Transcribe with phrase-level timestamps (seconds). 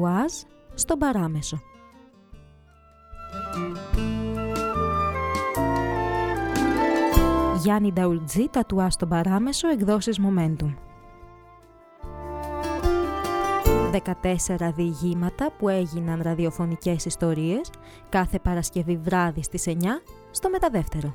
[0.00, 0.32] τατουάζ
[0.74, 1.60] στον παράμεσο.
[7.62, 10.74] Γιάννη Νταουλτζή, τατουάζ στον παράμεσο, εκδόσεις Momentum.
[13.92, 17.70] 14 διηγήματα που έγιναν ραδιοφωνικές ιστορίες
[18.08, 19.74] κάθε Παρασκευή βράδυ στις 9
[20.30, 21.14] στο Μεταδεύτερο.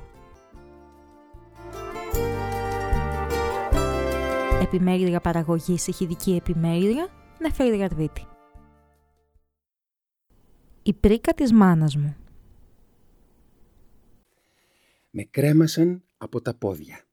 [4.62, 7.08] Επιμέλεια παραγωγής ηχηδική επιμέλεια
[7.38, 8.26] Νεφέρη Γαρδίτη.
[10.86, 12.16] Η πρίκα της μάνας μου.
[15.10, 17.04] Με κρέμασαν από τα πόδια.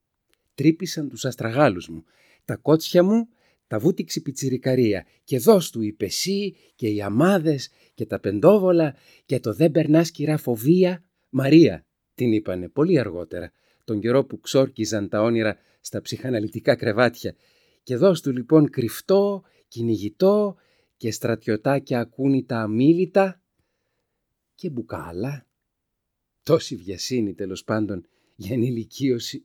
[0.56, 2.04] Τρύπησαν τους αστραγάλους μου.
[2.46, 3.28] Τα κότσια μου
[3.68, 9.40] τα βούτυξε πιτσιρικαρία και δώσ' του η πεσί και οι αμάδες και τα πεντόβολα και
[9.40, 11.86] το δεν περνάς κυρά φοβία Μαρία
[12.16, 13.52] την είπανε πολύ αργότερα
[13.84, 17.36] τον καιρό που ξόρκιζαν τα όνειρα στα ψυχαναλυτικά κρεβάτια
[17.84, 20.56] και δώσ' του λοιπόν κρυφτό, κυνηγητό
[20.98, 23.38] και στρατιωτάκια ακούνητα αμήλυτα
[24.56, 25.48] και μπουκάλα.
[26.44, 29.44] Τόση βιασύνη τέλος πάντων για ενηλικίωση.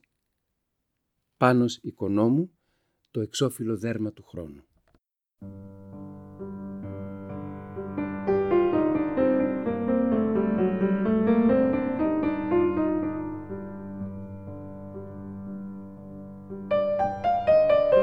[1.37, 2.51] Πάνος οικονόμου
[3.11, 4.63] το εξώφυλλο δέρμα του χρόνου.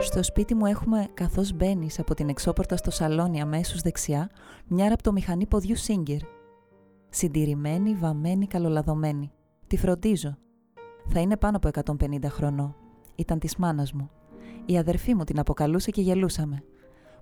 [0.03, 4.31] Στο σπίτι μου έχουμε, καθώς μπαίνεις από την εξώπορτα στο σαλόνι αμέσως δεξιά,
[4.67, 6.36] μια ραπτομηχανή ποδιού Singer.
[7.09, 9.31] Συντηρημένη, βαμμένη, καλολαδωμένη.
[9.67, 10.37] Τη φροντίζω.
[11.09, 12.77] Θα είναι πάνω από 150 χρονών.
[13.15, 14.11] Ήταν της μάνας μου.
[14.67, 16.63] Η αδερφή μου την αποκαλούσε και γελούσαμε.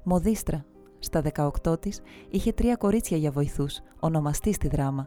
[0.03, 0.65] Μοδίστρα.
[0.99, 1.23] Στα
[1.63, 5.07] 18 της είχε τρία κορίτσια για βοηθούς, ονομαστής στη δράμα.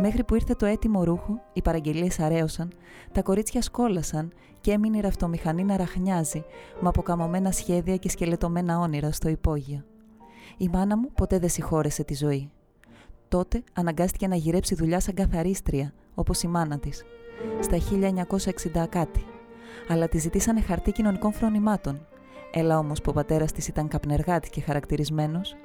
[0.00, 2.72] Μέχρι που ήρθε το έτοιμο ρούχο, οι παραγγελίες αρέωσαν,
[3.12, 6.44] τα κορίτσια σκόλασαν και έμεινε η ραφτομηχανή να ραχνιάζει,
[6.80, 9.84] με αποκαμωμένα σχέδια και σκελετωμένα όνειρα στο υπόγειο.
[10.56, 12.50] Η μάνα μου ποτέ δεν συγχώρεσε τη ζωή.
[13.28, 17.04] Τότε αναγκάστηκε να γυρέψει δουλειά σαν καθαρίστρια, όπως η μάνα της,
[17.60, 19.24] στα 1960 κάτι.
[19.88, 22.06] Αλλά τη ζητήσανε χαρτί κοινωνικών φρονημάτων.
[22.52, 25.56] Έλα όμως που ο πατέρας της ήταν καπνεργάτη και χαρακτηρισμένος,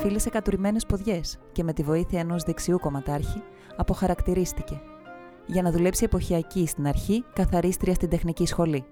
[0.00, 3.42] φίλησε κατουρημένες ποδιές και με τη βοήθεια ενός δεξιού κομματάρχη
[3.76, 4.80] αποχαρακτηρίστηκε.
[5.46, 8.84] Για να δουλέψει εποχιακή στην αρχή, καθαρίστρια στην τεχνική σχολή.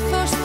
[0.00, 0.43] first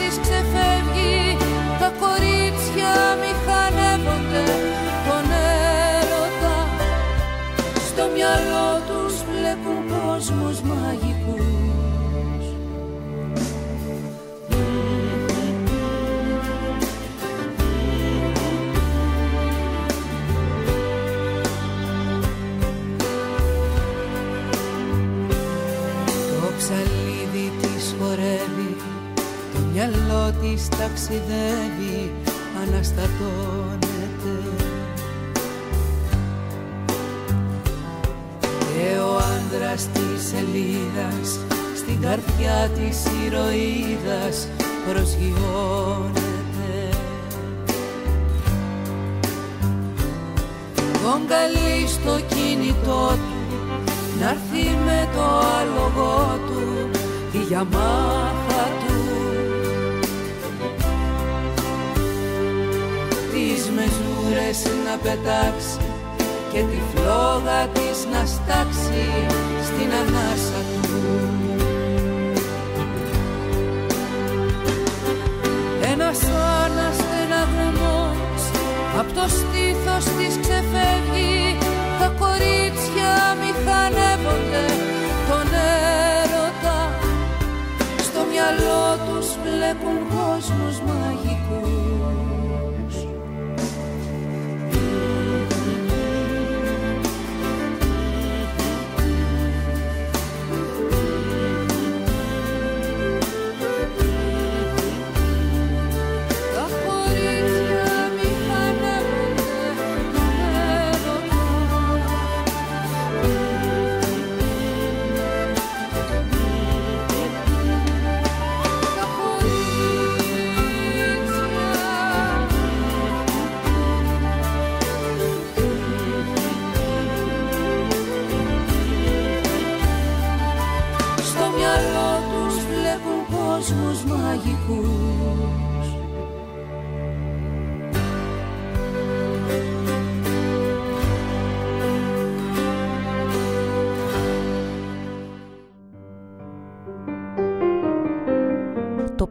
[30.57, 32.11] ταξιδεύει,
[32.61, 34.35] αναστατώνεται.
[38.73, 41.39] Και ο άντρας της σελίδας
[41.75, 44.47] στην καρδιά της ηρωίδας
[44.87, 46.29] προσγειώνεται.
[51.03, 53.39] Τον καλεί στο κινητό του
[54.19, 55.21] να έρθει με το
[55.59, 56.89] άλογο του
[57.31, 58.48] τη γιαμάχα
[64.29, 65.77] του μεζούρες να πετάξει
[66.53, 69.03] και τη φλόγα της να στάξει
[69.63, 70.89] στην ανάσα του.
[75.93, 76.19] Ένας
[76.63, 78.41] αναστεναγμός
[78.99, 81.48] απ' το στήθος της ξεφεύγει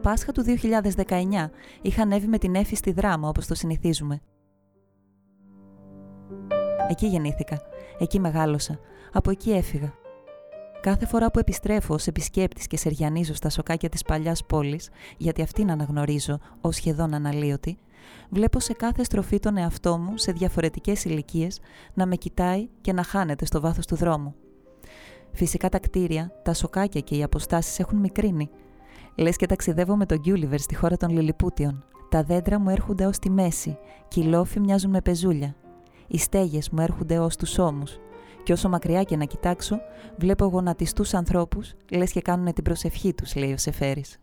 [0.09, 0.43] Πάσχα του
[1.05, 1.49] 2019
[1.81, 4.21] είχα ανέβει με την Έφη στη δράμα όπως το συνηθίζουμε.
[6.89, 7.61] Εκεί γεννήθηκα,
[7.99, 8.79] εκεί μεγάλωσα,
[9.11, 9.93] από εκεί έφυγα.
[10.81, 15.71] Κάθε φορά που επιστρέφω ως επισκέπτης και σεριανίζω στα σοκάκια της παλιάς πόλης, γιατί αυτήν
[15.71, 17.77] αναγνωρίζω ως σχεδόν αναλύωτη,
[18.29, 21.59] βλέπω σε κάθε στροφή τον εαυτό μου σε διαφορετικές ηλικίες
[21.93, 24.35] να με κοιτάει και να χάνεται στο βάθος του δρόμου.
[25.31, 28.49] Φυσικά τα κτίρια, τα σοκάκια και οι αποστάσεις έχουν μικρύνει.
[29.19, 31.83] Λες και ταξιδεύω με τον Γκιούλιβερ στη χώρα των Λιλιπούτιων.
[32.09, 33.77] Τα δέντρα μου έρχονται ως τη μέση
[34.07, 35.55] και οι λόφοι μοιάζουν με πεζούλια.
[36.07, 37.97] Οι στέγες μου έρχονται ως τους ώμους
[38.43, 39.79] και όσο μακριά και να κοιτάξω,
[40.17, 44.19] βλέπω γονατιστούς ανθρώπους, λες και κάνουν την προσευχή τους, λέει ο Σεφέρης.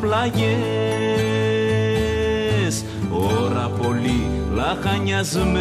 [0.00, 0.54] Πλαγιές.
[3.10, 5.56] Ώρα πολύ λαχανιασμένος.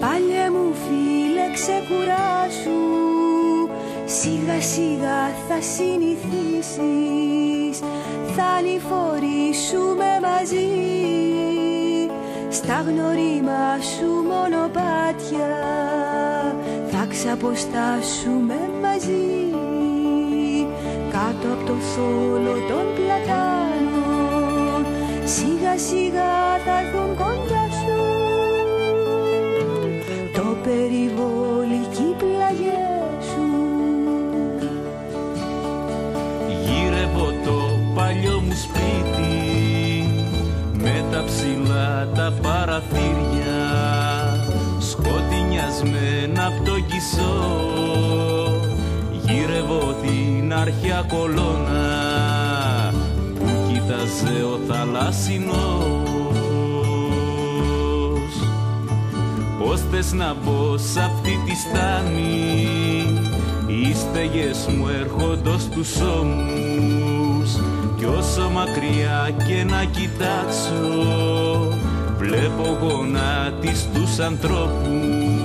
[0.00, 2.80] Πάλιε μου φίλε ξεκουράσου.
[4.04, 6.80] Σιγά σιγά θα συνηθίσεις.
[8.36, 10.68] Θα ανηφορήσουμε μαζί.
[12.48, 14.19] Στα γνωρίμα σου
[17.40, 19.28] ξαποστάσουμε μαζί.
[21.10, 24.80] Κάτω από το θόλο των πλατάνων
[25.24, 27.98] σιγά σιγά θα έρθουν κοντά σου.
[30.34, 33.48] Το περιβόλι και οι πλαγιές σου.
[36.64, 37.58] Γύρευω το
[37.94, 39.34] παλιό μου σπίτι
[40.72, 43.58] με τα ψηλά τα παραθύρια
[44.78, 46.19] σκοτεινιασμένα
[46.50, 47.34] απ' το κισό.
[49.24, 51.88] Γύρευω την αρχαία κολόνα
[53.34, 55.54] που κοίταζε ο θαλάσσινος.
[59.58, 62.68] Πώς θες να μπω σ' αυτή τη στάνη
[63.66, 67.50] οι στεγές μου έρχονται στους ώμους.
[67.96, 70.80] Κι όσο μακριά και να κοιτάξω
[72.20, 75.39] Βλέπω γονάτις τους ανθρώπους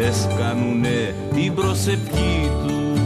[0.00, 2.96] Λες κάνουνε την προσευχή τους.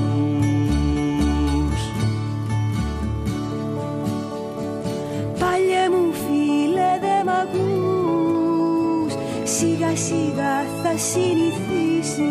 [5.39, 9.13] Παλιέ μου φίλε δε μ' ακούς.
[9.45, 12.27] Σιγά σιγά θα συνηθίσεις.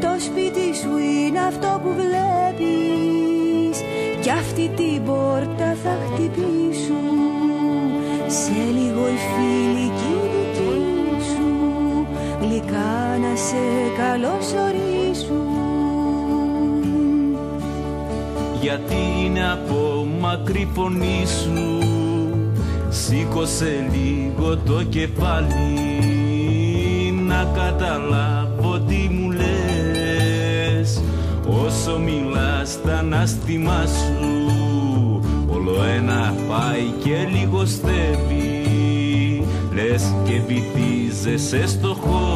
[0.00, 3.78] Το σπίτι σου είναι αυτό που βλέπεις.
[4.20, 6.99] Κι αυτή την πόρτα θα χτυπήσουν
[13.50, 13.56] σε
[13.96, 15.48] καλωσορίσουν
[18.60, 21.78] Γιατί είναι από μακρύ φωνή σου;
[22.88, 25.90] Σήκωσε λίγο το κεφάλι
[27.26, 31.02] να καταλάβω τι μου λες.
[31.66, 34.40] Όσο μιλάς τα ανάστημά σου
[35.48, 38.64] Όλο ένα πάει και λιγοστεύει
[39.74, 42.29] Λες και βυθίζεσαι στο χώμα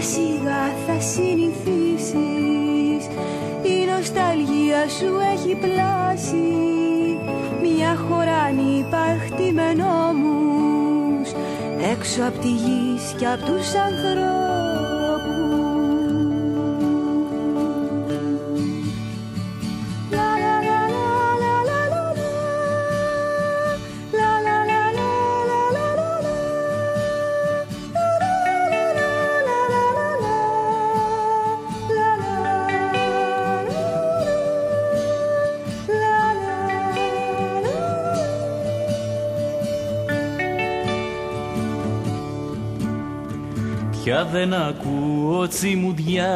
[0.00, 3.06] σιγά θα συνηθίσεις.
[3.62, 6.46] Η νοσταλγία σου έχει πλάσει.
[7.62, 11.30] Μια χώρα ανυπαρχτή με νόμους.
[11.92, 14.47] Έξω απ' τη γη και απ' τους ανθρώπους
[44.24, 46.34] δεν ακούω τσιμουδιά.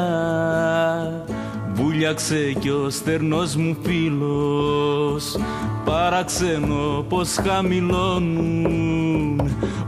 [1.74, 5.36] Βούλιαξε κι ο στερνός μου φίλος.
[5.84, 9.22] Παραξενό πως χαμηλώνουν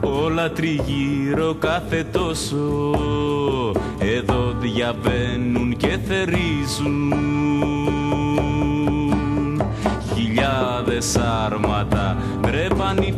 [0.00, 2.90] Όλα τριγύρω κάθε τόσο.
[3.98, 7.12] Εδώ διαβαίνουν και θερίζουν.
[10.14, 13.14] Χιλιάδες άρματα ντρέπαν οι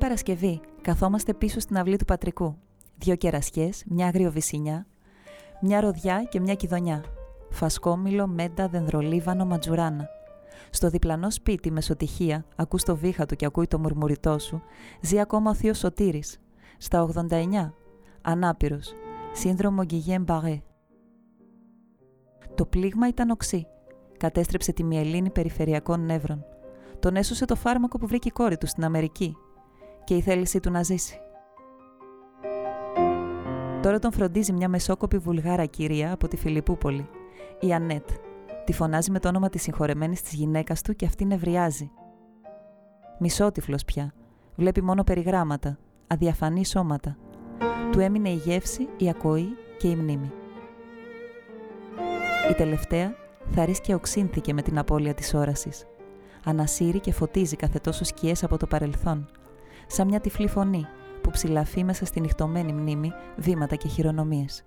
[0.00, 2.56] Μεγάλη Παρασκευή καθόμαστε πίσω στην αυλή του Πατρικού.
[2.96, 4.86] Δύο κερασιές, μια αγριοβυσινιά,
[5.60, 7.04] μια ροδιά και μια κιδονιά.
[7.50, 10.08] Φασκόμηλο, μέντα, δενδρολίβανο, ματζουράνα.
[10.70, 14.62] Στο διπλανό σπίτι, μεσοτυχία, ακούς το βήχα του και ακούει το μουρμουριτό σου,
[15.02, 16.38] ζει ακόμα ο θείος Σωτήρης.
[16.78, 17.72] Στα 89,
[18.22, 18.92] ανάπηρος,
[19.32, 20.62] σύνδρομο Γκυγιέν Μπαγέ.
[22.54, 23.66] Το πλήγμα ήταν οξύ.
[24.16, 26.44] Κατέστρεψε τη μυελίνη περιφερειακών νεύρων.
[26.98, 29.36] Τον έσωσε το φάρμακο που βρήκε η κόρη του στην Αμερική
[30.08, 31.20] και η θέλησή του να ζήσει.
[33.82, 37.08] Τώρα τον φροντίζει μια μεσόκοπη βουλγάρα κυρία από τη Φιλιππούπολη,
[37.60, 38.10] η Ανέτ.
[38.64, 41.90] Τη φωνάζει με το όνομα της συγχωρεμένης της γυναίκας του και αυτή νευριάζει.
[43.18, 44.12] Μισότυφλος πια.
[44.56, 47.16] Βλέπει μόνο περιγράμματα, αδιαφανή σώματα.
[47.92, 49.48] Του έμεινε η γεύση, η ακοή
[49.78, 50.32] και η μνήμη.
[52.50, 53.14] Η τελευταία
[53.50, 55.86] θα και οξύνθηκε με την απώλεια της όρασης.
[56.44, 59.28] Ανασύρει και φωτίζει κάθε τόσο σκιές από το παρελθόν,
[59.88, 60.86] σαν μια τυφλή φωνή
[61.20, 64.64] που ψηλαφεί μέσα στη νυχτωμένη μνήμη βήματα και χειρονομίες.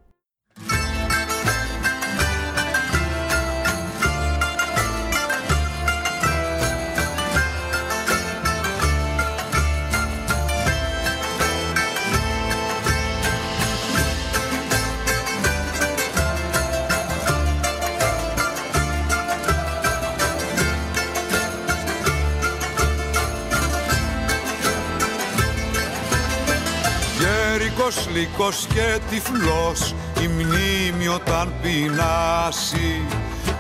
[27.91, 33.01] Λύκος, λύκος και τυφλός η μνήμη όταν πεινάσει.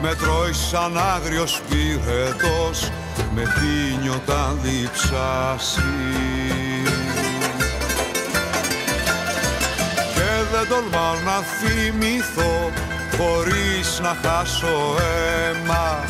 [0.01, 2.91] Με τρώει σαν άγριος πυρετός
[3.35, 5.81] με πίνει όταν διψάσει.
[10.13, 12.71] Και δεν τολμάω να θυμηθώ
[13.17, 16.05] χωρίς να χάσω αίμα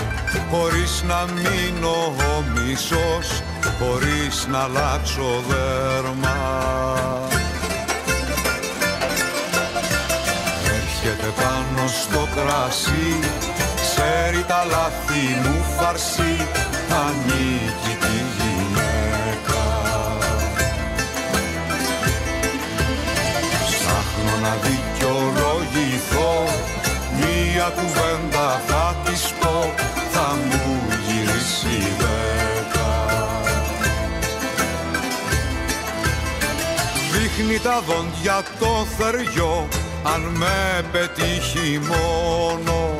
[0.52, 3.42] χωρίς να μείνω ο μισός
[3.80, 7.31] χωρίς να αλλάξω δέρμα
[11.92, 13.20] στο κρασί
[13.82, 16.48] Ξέρει τα λάθη μου φαρσί.
[17.04, 19.64] Ανήκει τη γυναίκα.
[23.66, 26.34] Ψάχνω να δικαιολογηθώ.
[27.20, 29.74] Μία κουβέντα θα της πω.
[30.12, 32.92] Θα μου γυρίσει δέκα.
[37.12, 39.68] Δείχνει τα δόντια το θεριό
[40.04, 43.00] αν με πετύχει μόνο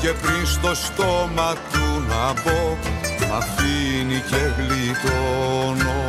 [0.00, 2.76] και πριν στο στόμα του να μπω
[3.26, 6.02] μ' αφήνει και γλιτώνω.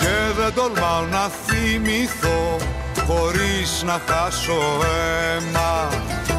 [0.00, 2.56] Και δεν τολμάω να θυμηθώ
[3.06, 5.88] χωρίς να χάσω αίμα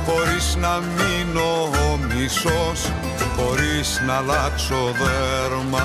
[0.06, 2.92] χωρίς να μείνω ο μισός
[3.36, 5.84] χωρίς να αλλάξω δέρμα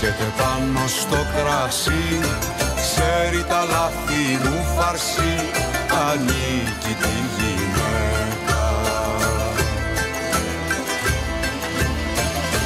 [0.00, 2.20] Έρχεται πάνω στο κρασί
[2.76, 5.36] Ξέρει τα λάθη μου φαρσί
[6.08, 8.64] Ανήκει τη γυναίκα.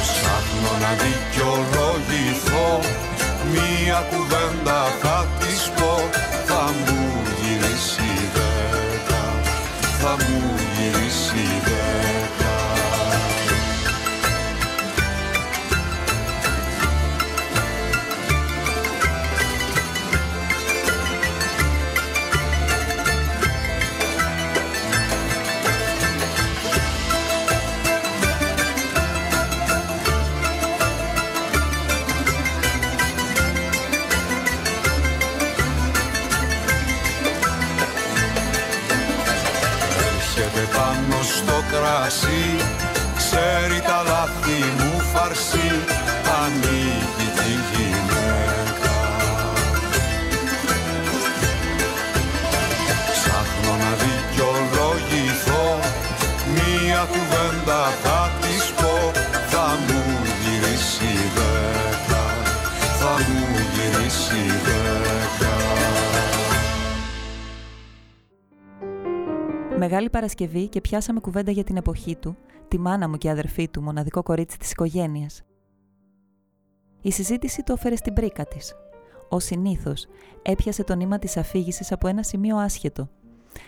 [0.01, 2.79] Ψάχνω να δικαιολογηθώ
[3.51, 6.09] Μία κουβέντα θα της πω
[6.45, 9.23] Θα μου γυρίσει δέκα
[10.01, 12.42] Θα μου γυρίσει δέκα
[41.93, 42.55] κρασί
[43.17, 45.62] Ξέρει τα λάθη μου φαρσί
[69.93, 73.81] Μεγάλη Παρασκευή και πιάσαμε κουβέντα για την εποχή του, τη μάνα μου και αδερφή του,
[73.81, 75.41] μοναδικό κορίτσι της οικογένειας.
[77.01, 78.73] Η συζήτηση το έφερε στην πρίκα της.
[79.29, 80.07] Ο συνήθως
[80.41, 83.09] έπιασε το νήμα της αφήγησης από ένα σημείο άσχετο.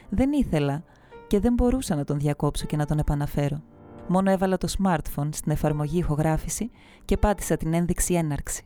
[0.09, 0.83] Δεν ήθελα
[1.27, 3.61] και δεν μπορούσα να τον διακόψω και να τον επαναφέρω.
[4.07, 6.71] Μόνο έβαλα το smartphone στην εφαρμογή ηχογράφηση
[7.05, 8.63] και πάτησα την ένδειξη έναρξη.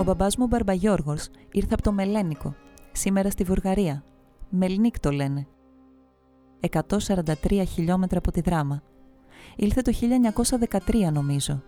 [0.00, 2.54] Ο μπαμπάς μου ο Μπαρμπαγιώργος ήρθε από το Μελένικο,
[2.92, 4.04] σήμερα στη Βουλγαρία.
[4.48, 5.46] Μελνίκ το λένε.
[6.70, 8.82] 143 χιλιόμετρα από τη Δράμα.
[9.56, 9.92] Ήλθε το
[10.88, 11.62] 1913 νομίζω.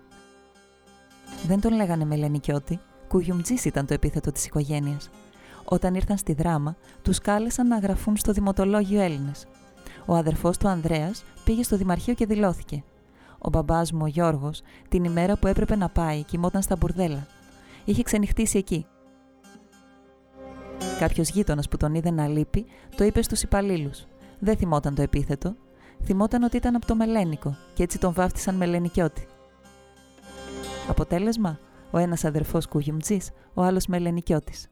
[1.47, 5.11] Δεν τον λέγανε Μελενικιώτη, Κουγιουμτζής ήταν το επίθετο της οικογένειας.
[5.65, 9.47] Όταν ήρθαν στη Δράμα, τους κάλεσαν να γραφούν στο Δημοτολόγιο Έλληνες.
[10.07, 12.85] Ο αδερφός του Ανδρέας πήγε στο Δημαρχείο και δηλώθηκε.
[13.39, 17.27] Ο μπαμπάς μου, ο Γιώργος, την ημέρα που έπρεπε να πάει, κοιμόταν στα μπουρδέλα.
[17.85, 18.87] Είχε ξενυχτήσει εκεί.
[20.99, 22.67] Κάποιος γείτονας που τον είδε να λείπει,
[22.97, 24.07] το είπε στους υπαλλήλους.
[24.39, 25.57] Δεν θυμόταν το επίθετο.
[26.05, 29.27] Θυμόταν ότι ήταν από το Μελένικο και έτσι τον βάφτισαν Μελενικιώτη.
[30.89, 31.59] Αποτέλεσμα,
[31.91, 34.72] ο ένας αδερφός Κουγιουμτζής, ο άλλος Μελενικιώτης.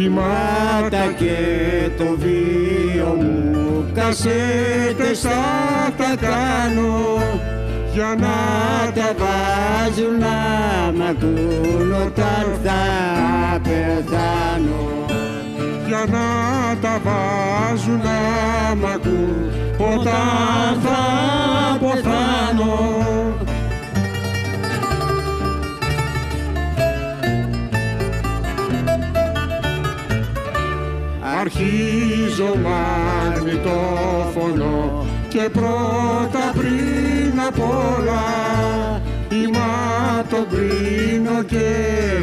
[0.00, 1.36] Ποιμάτα και
[1.98, 3.90] το βίο μου.
[3.94, 7.18] Κασέτες θα τα κάνω
[7.92, 8.36] για να
[8.92, 12.80] τα βάζουν να μ' ακούν όταν θα
[13.62, 15.04] πεθάνω.
[15.86, 16.28] Για να
[16.80, 20.98] τα βάζουν να μ' ακούν όταν θα
[21.80, 23.00] πεθάνω
[32.40, 32.58] Αρχίζω
[33.34, 34.74] μαγνητόφωνο
[35.28, 38.24] και πρώτα πριν απ' όλα
[39.30, 41.68] Είμαι το κρίνο και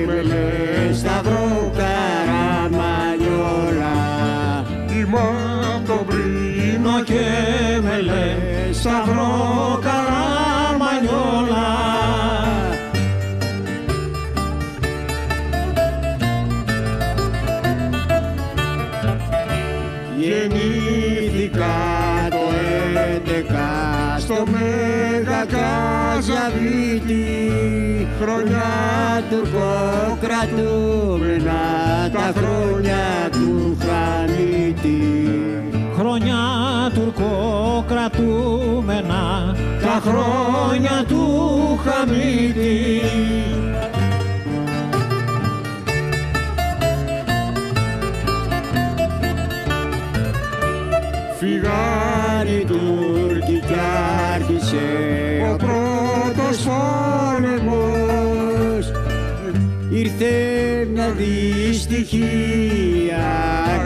[0.07, 2.65] με λες σταυρό καραμανιόλα
[4.97, 5.27] Είμαι
[5.87, 7.25] το κρίνο και
[7.81, 10.06] με λες σταυρό καραμανιόλα
[28.21, 28.71] Χρονιά
[29.29, 31.61] τουρκοκρατούμενα
[32.13, 35.01] τα χρόνια του Χανίτη.
[35.97, 36.41] Χρόνια
[36.93, 39.25] τουρκοκρατούμενα
[39.81, 41.23] τα χρόνια του
[41.85, 43.01] Χαμίτη
[61.17, 62.37] δυστυχία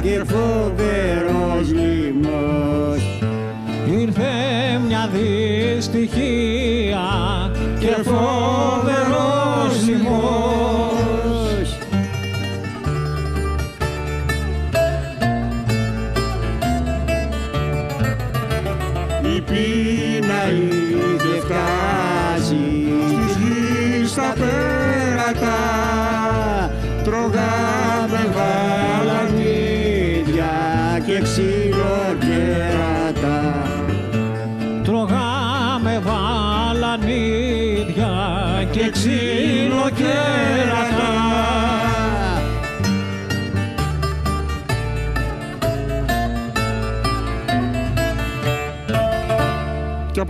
[0.01, 3.19] και φοβερός λοιμός.
[3.99, 4.31] Ήρθε
[4.88, 7.01] μια δυστυχία
[7.79, 10.40] και φοβερός λοιμός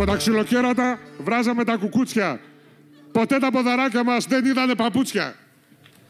[0.01, 2.39] από τα ξυλοκέρατα βράζαμε τα κουκούτσια.
[3.11, 5.35] Ποτέ τα ποδαράκια μας δεν είδανε παπούτσια.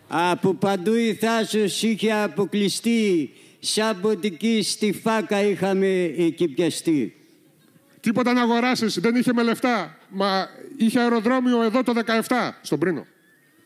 [0.08, 7.16] Από παντού η θάσος είχε αποκλειστεί, σαν ποτική στη φάκα είχαμε εκεί πιαστεί.
[8.00, 9.98] Τίποτα να αγοράσεις, δεν είχε με λεφτά.
[10.10, 13.06] Μα είχε αεροδρόμιο εδώ το 17, στον Πρίνο.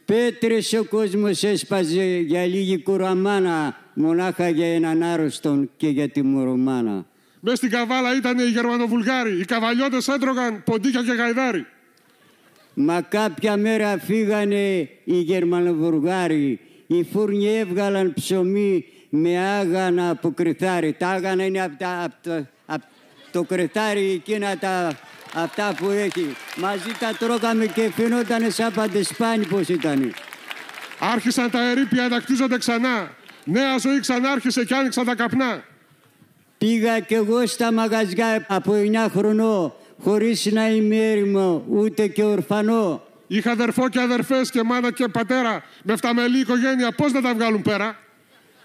[0.06, 7.06] Πέτρες ο κόσμος έσπαζε για λίγη κουραμάνα, μονάχα για έναν άρρωστον και για τη μορομάνα.
[7.48, 9.40] Μες στην καβάλα ήταν οι Γερμανοβουλγάροι.
[9.40, 11.66] Οι καβαλιώτες έτρωγαν ποντίκια και γαϊδάρι.
[12.74, 16.60] Μα κάποια μέρα φύγανε οι Γερμανοβουλγάροι.
[16.88, 20.94] Οι φούρνοι έβγαλαν ψωμί με άγανα από κρυθάρι.
[20.94, 22.82] Τα άγανα είναι από, τα, απ' το, απ'
[23.32, 24.98] το κρυθάρι εκείνα τα,
[25.34, 26.36] αυτά που έχει.
[26.58, 30.14] Μαζί τα τρώγαμε και φαινόταν σαν παντεσπάνι πως ήταν.
[31.00, 33.12] Άρχισαν τα ερήπια να κτίζονται ξανά.
[33.44, 35.64] Νέα ζωή ξανάρχισε και άνοιξαν τα καπνά.
[36.65, 43.04] Πήγα κι εγώ στα μαγαζιά από 9 χρονών χωρίς να είμαι έρημο ούτε και ορφανό.
[43.28, 46.91] Είχα αδερφό και αδερφές και μάνα και πατέρα με φταμελή οικογένεια.
[46.91, 47.99] Πώς να τα βγάλουν πέρα;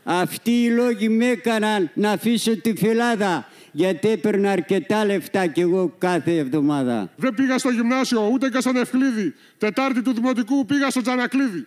[0.05, 5.95] Αυτοί οι λόγοι με έκαναν να αφήσω τη φυλάδα γιατί έπαιρνα αρκετά λεφτά κι εγώ
[5.99, 7.11] κάθε εβδομάδα.
[7.17, 9.35] Δεν πήγα στο γυμνάσιο ούτε και στον Ευκλήδη.
[9.59, 11.67] Τετάρτη του Δημοτικού πήγα στο Τζανακλίδη.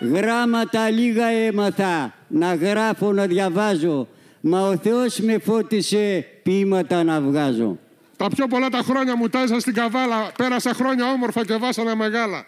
[0.00, 4.08] Γράμματα λίγα έμαθα να γράφω να διαβάζω
[4.46, 7.78] μα ο Θεός με φώτισε ποίηματα να βγάζω.
[8.16, 10.32] Τα πιο πολλά τα χρόνια μου τάζα στην καβάλα.
[10.36, 12.46] Πέρασα χρόνια όμορφα και βάσανα μεγάλα.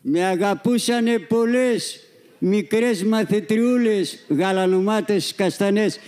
[0.00, 2.00] Με αγαπούσανε πολλές
[2.38, 5.98] μικρές μαθητριούλες, γαλανομάτες καστανές,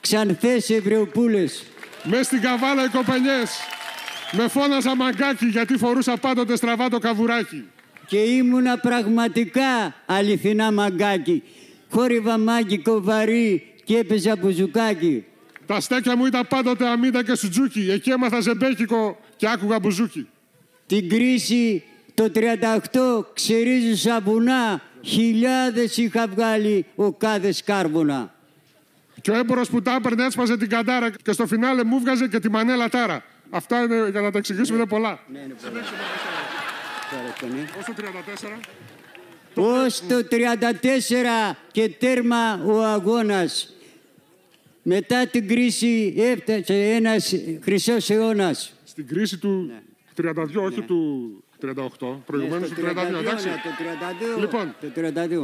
[0.00, 1.64] ξανθές ευρεοπούλες.
[2.04, 3.50] Μες στην καβάλα οι κοπελιές.
[4.32, 7.64] Με φώναζα μαγκάκι γιατί φορούσα πάντοτε στραβά το καβουράκι.
[8.06, 11.42] Και ήμουνα πραγματικά αληθινά μαγκάκι.
[11.90, 15.24] Χόρυβα μάγκικο βαρύ και έπαιζα μπουζουκάκι.
[15.66, 17.90] Τα στέκια μου ήταν πάντοτε αμύτα και σουτζούκι.
[17.90, 20.28] Εκεί έμαθα ζεμπέκικο και άκουγα μπουζούκι.
[20.86, 28.34] Την κρίση το 38 ξερίζουσα βουνά, χιλιάδες είχα βγάλει ο κάθε σκάρβουνα.
[29.20, 32.38] Και ο έμπορος που τα έπαιρνε έσπαζε την καντάρα και στο φινάλε μου βγάζε και
[32.38, 33.24] τη μανέλα τάρα.
[33.50, 35.20] Αυτά είναι, για να τα εξηγήσουμε είναι πολλά.
[35.32, 35.80] Ναι, είναι πολλά.
[37.78, 38.60] Ως το 34.
[39.54, 40.26] Ως το
[41.52, 43.74] 34 και τέρμα ο αγώνας.
[44.82, 48.72] Μετά την κρίση έφτασε ένας χρυσός αιώνας.
[48.84, 49.70] Στην κρίση του
[50.16, 53.48] 32, όχι του 38, προηγουμένως Ναι, του στο 32, εντάξει.
[53.48, 54.40] ναι, Το 32.
[54.40, 54.74] Λοιπόν.
[54.80, 54.86] Το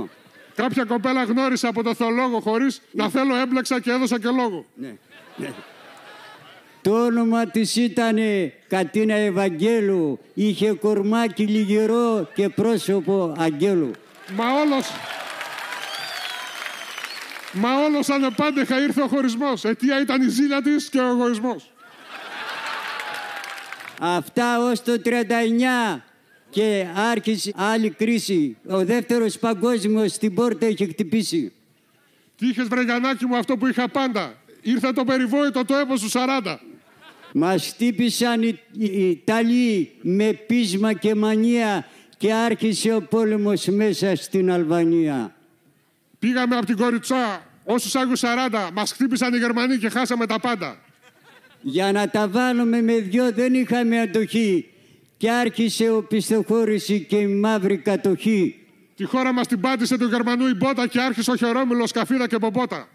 [0.05, 0.09] 32.
[0.55, 4.64] Κάποια κοπέλα γνώρισα από το θεολόγο χωρίς να θέλω έμπλεξα και έδωσα και λόγο.
[4.75, 4.94] Ναι.
[5.37, 5.53] ναι.
[6.83, 8.16] Το όνομα της ήταν
[8.68, 10.18] Κατίνα Ευαγγέλου.
[10.35, 13.90] Είχε κορμάκι λιγερό και πρόσωπο αγγέλου.
[14.37, 14.87] Μα όλος...
[17.59, 19.64] Μα όλος ανεπάντεχα ήρθε ο χωρισμός.
[19.64, 21.71] Αιτία ήταν η ζήλια της και ο εγωισμός.
[24.01, 26.03] Αυτά ως το 39
[26.51, 28.57] και άρχισε άλλη κρίση.
[28.69, 31.53] Ο δεύτερος παγκόσμιος στην πόρτα είχε χτυπήσει.
[32.37, 36.09] Τι είχες βρε Γιαννάκη μου αυτό που είχα πάντα; Ήρθε το περιβόητο το έπος του
[36.11, 36.57] 40.
[37.33, 44.51] Μας χτύπησαν οι, οι Ιταλοί με πείσμα και μανία και άρχισε ο πόλεμος μέσα στην
[44.51, 45.36] Αλβανία.
[46.27, 48.71] Πήγαμε από την Κοριτσά όσους Άγιους 40.
[48.73, 50.79] Μας χτύπησαν οι Γερμανοί και χάσαμε τα πάντα.
[51.61, 54.67] Για να τα βάλουμε με δυο δεν είχαμε αντοχή
[55.17, 58.67] και άρχισε ο πιστοχώρηση και η μαύρη κατοχή.
[58.97, 62.39] Τη χώρα μας την πάτησε του Γερμανού η μπότα και άρχισε ο Χερόμιλος, Σκαφίδα και
[62.39, 62.89] Πομπότα.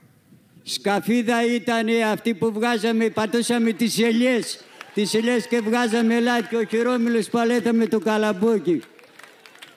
[0.63, 4.63] Σκαφίδα ήταν αυτή που βγάζαμε, πατούσαμε τις ελιές.
[4.93, 8.81] Τις ελιές και βγάζαμε λάδι και ο Χερόμιλος παλέτα με το καλαμπόκι.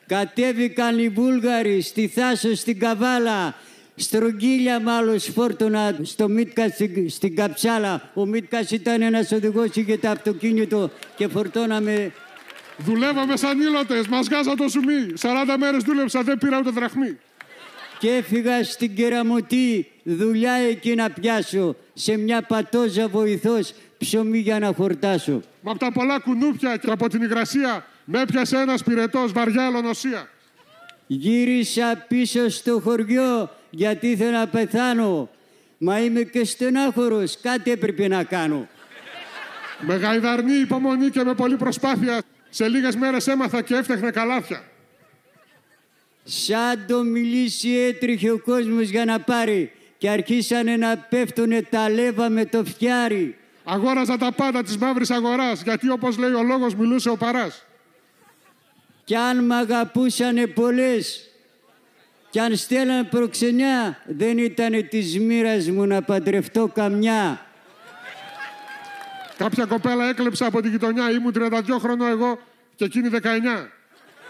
[0.07, 3.55] Κατέβηκαν οι Βούλγαροι στη Θάσο, στην Καβάλα.
[3.95, 8.11] Στρογγύλια μάλλον σφόρτωνα στο Μίτκα στην, στην Καψάλα.
[8.13, 12.11] Ο Μίτκας ήταν ένας οδηγός, είχε το αυτοκίνητο και φορτώναμε
[12.77, 15.13] Δουλεύαμε σαν ήλωτες, μας γάζα το σουμί.
[15.19, 17.17] 40 μέρες δούλεψα, δεν πήρα ούτε δραχμή.
[17.99, 24.73] και έφυγα στην Κεραμωτή δουλειά εκεί να πιάσω σε μια πατόζα βοηθός ψωμί για να
[24.73, 25.41] χορτάσω.
[25.61, 30.29] Μα από τα πολλά κουνούπια και από την υγρασία με έπιασε ένας πυρετός, βαριά ελονοσία.
[31.07, 35.29] Γύρισα πίσω στο χωριό γιατί ήθελα να πεθάνω.
[35.77, 38.67] Μα είμαι και στενάχωρος, κάτι έπρεπε να κάνω.
[39.79, 44.63] Με γαϊδαρνή υπομονή και με πολλή προσπάθεια, σε λίγες μέρες έμαθα και έφτιαχνα καλάθια.
[46.23, 52.29] Σαν το μιλήσει έτριχε ο κόσμος για να πάρει και αρχίσανε να πέφτουνε τα λέβα
[52.29, 53.37] με το φτιάρι.
[53.63, 57.65] Αγόραζα τα πάντα της μαύρης αγοράς, γιατί όπως λέει ο λόγος μιλούσε ο παράς.
[59.05, 61.29] Κι αν μ' αγαπούσανε πολλές
[62.29, 67.45] κι αν στέλνανε προξενιά δεν ήτανε της μοίρας μου να παντρευτώ καμιά.
[69.37, 72.39] Κάποια κοπέλα έκλεψα από τη γειτονιά, ήμουν 32 χρονών εγώ
[72.75, 73.69] και εκείνη 19.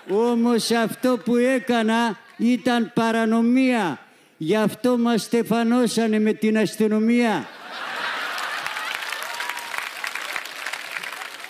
[0.10, 4.00] Όμως αυτό που έκανα ήταν παρανομία.
[4.38, 7.48] Γι' αυτό μας στεφανώσανε με την αστυνομία.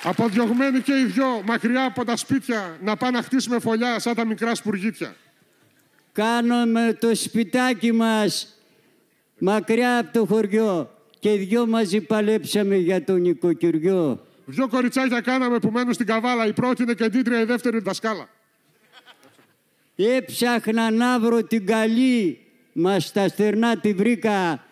[0.08, 4.26] Αποδιωγμένοι και οι δυο μακριά από τα σπίτια να πάνε να χτίσουμε φωλιά σαν τα
[4.26, 5.16] μικρά σπουργίτια.
[6.12, 8.60] Κάνουμε το σπιτάκι μας
[9.38, 14.26] μακριά από το χωριό και οι δυο μαζί παλέψαμε για το νοικοκυριό.
[14.46, 16.48] Δυο κοριτσάκια κάναμε που μένουν στην Καβάλα.
[16.48, 18.30] Η πρώτη είναι κεντήτρια, η δεύτερη δασκάλα.
[19.96, 22.40] Έψαχνα να βρω την καλή,
[22.74, 24.64] μας στα στερνά τη βρήκα.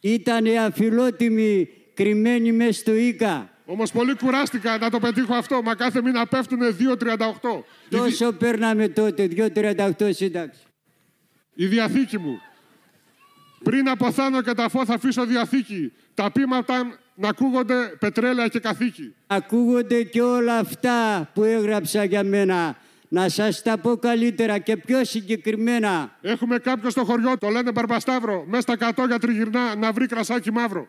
[0.00, 3.50] Ήτανε αφιλότιμη, κρυμμένη μες στο Ίκα.
[3.70, 5.62] Όμως πολύ κουράστηκα να το πετύχω αυτό.
[5.62, 7.62] Μα κάθε μήνα πέφτουν 2,38.
[7.88, 10.60] Τόσο παίρναμε τότε, 2,38 σύνταξη.
[11.54, 12.40] Η διαθήκη μου.
[13.64, 15.92] Πριν αποθάνω και τα φω θα αφήσω διαθήκη.
[16.14, 19.14] Τα πείματα να ακούγονται πετρέλαια και καθήκη.
[19.26, 22.76] Ακούγονται και όλα αυτά που έγραψα για μένα.
[23.08, 26.16] Να σας τα πω καλύτερα και πιο συγκεκριμένα.
[26.20, 30.88] Έχουμε κάποιο στο χωριό, το λένε Μπαρμπασταύρο, μέσα στα κατόγια τριγυρνά να βρει κρασάκι μαύρο.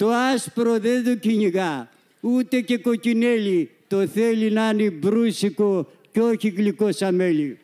[0.00, 1.88] Το άσπρο δεν το κυνηγά,
[2.20, 3.70] ούτε και κοκκινέλι.
[3.88, 7.58] Το θέλει να είναι μπρούσικο και όχι γλυκό σαν μέλι.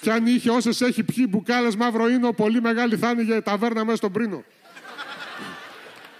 [0.00, 3.84] Κι αν είχε όσες έχει πιει μπουκάλες μαύρο ίνο, πολύ μεγάλη θα είναι για ταβέρνα
[3.84, 4.44] μέσα στον πρίνο.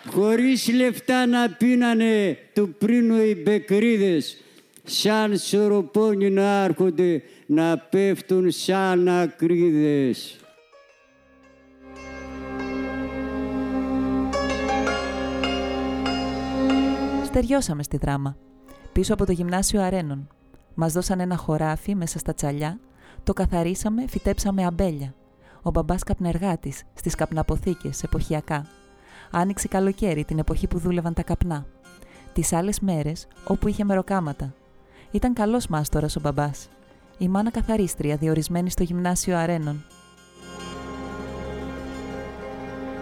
[0.07, 4.37] Χωρίς λεφτά να πίνανε του πρίνου οι μπεκρίδες,
[4.85, 10.37] σαν σωροπόνι να άρχονται να πέφτουν σαν ακρίδες.
[17.35, 18.37] Στεριώσαμε στη δράμα,
[18.93, 20.29] πίσω από το γυμνάσιο Αρένων.
[20.75, 22.79] Μας δώσαν ένα χωράφι μέσα στα τσαλιά,
[23.23, 25.15] το καθαρίσαμε, φυτέψαμε αμπέλια.
[25.63, 28.67] Ο μπαμπάς καπνεργάτης στις καπναποθήκες εποχιακά.
[29.31, 31.67] Άνοιξε καλοκαίρι την εποχή που δούλευαν τα καπνά.
[32.33, 34.55] Τις άλλες μέρες όπου είχε μεροκάματα.
[35.11, 36.69] Ήταν καλός μάστορας ο μπαμπάς.
[37.19, 39.85] Η μάνα καθαρίστρια διορισμένη στο γυμνάσιο Αρένων.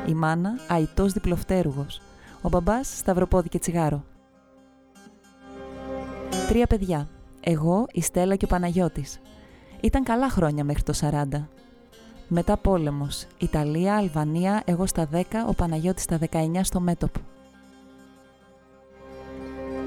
[0.07, 2.01] Η μάνα αϊτός διπλοφτέρουγος.
[2.43, 4.05] Ο μπαμπάς σταυροπόδι και τσιγάρο.
[6.51, 7.09] Τρία παιδιά.
[7.41, 9.21] Εγώ, η Στέλλα και ο Παναγιώτης.
[9.81, 11.49] Ήταν καλά χρόνια μέχρι το 40.
[12.29, 13.27] Μετά πόλεμος.
[13.39, 17.21] Ιταλία, Αλβανία, εγώ στα 10, ο Παναγιώτης στα 19 στο μέτωπο.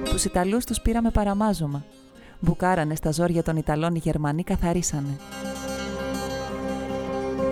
[0.04, 1.86] Τους Ιταλούς τους πήραμε παραμάζωμα.
[2.40, 5.18] Μπουκάρανε στα ζόρια των Ιταλών οι Γερμανοί καθαρίσανε.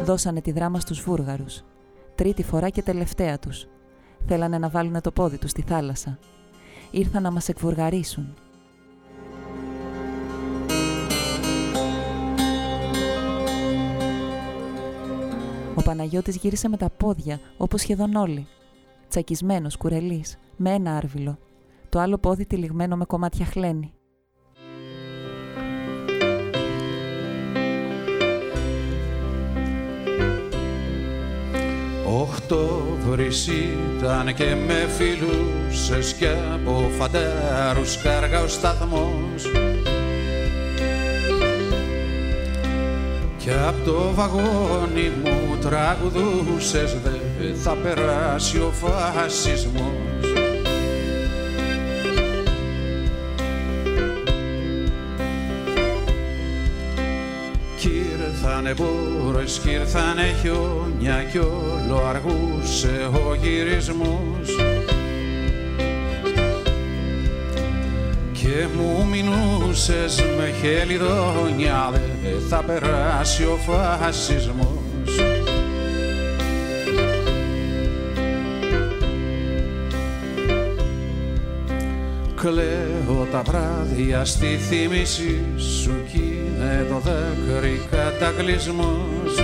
[0.04, 1.64] Δώσανε τη δράμα στους Βούργαρους.
[2.16, 3.68] Τρίτη φορά και τελευταία τους.
[4.28, 6.18] Θέλανε να βάλουν το πόδι τους στη θάλασσα.
[6.92, 8.34] Ήρθαν να μας εκβουργαρίσουν.
[15.82, 18.48] Ο Παναγιώτης γύρισε με τα πόδια, όπως σχεδόν όλοι.
[19.10, 21.38] Τσακισμένος, κουρελής, με ένα άρβιλο.
[21.90, 23.94] Το άλλο πόδι τυλιγμένο με κομμάτια χλένη.
[32.22, 39.46] Οκτώβρης ήταν και με φιλούσες και από φαντάρους κάργα ο σταθμός
[43.44, 50.34] και απ' το βαγόνι μου τραγουδούσες δε θα περάσει ο φασισμός.
[57.78, 64.81] Κι ήρθανε μπόρες κι ήρθανε χιόνια κι όλο αργούσε ο γυρισμός
[68.52, 74.68] και μου μινούσες με χελιδόνια δε θα περάσει ο φασισμός.
[82.36, 89.36] Κλαίω τα βράδια στη θύμηση σου κι είναι το δάκρυ κατακλυσμός.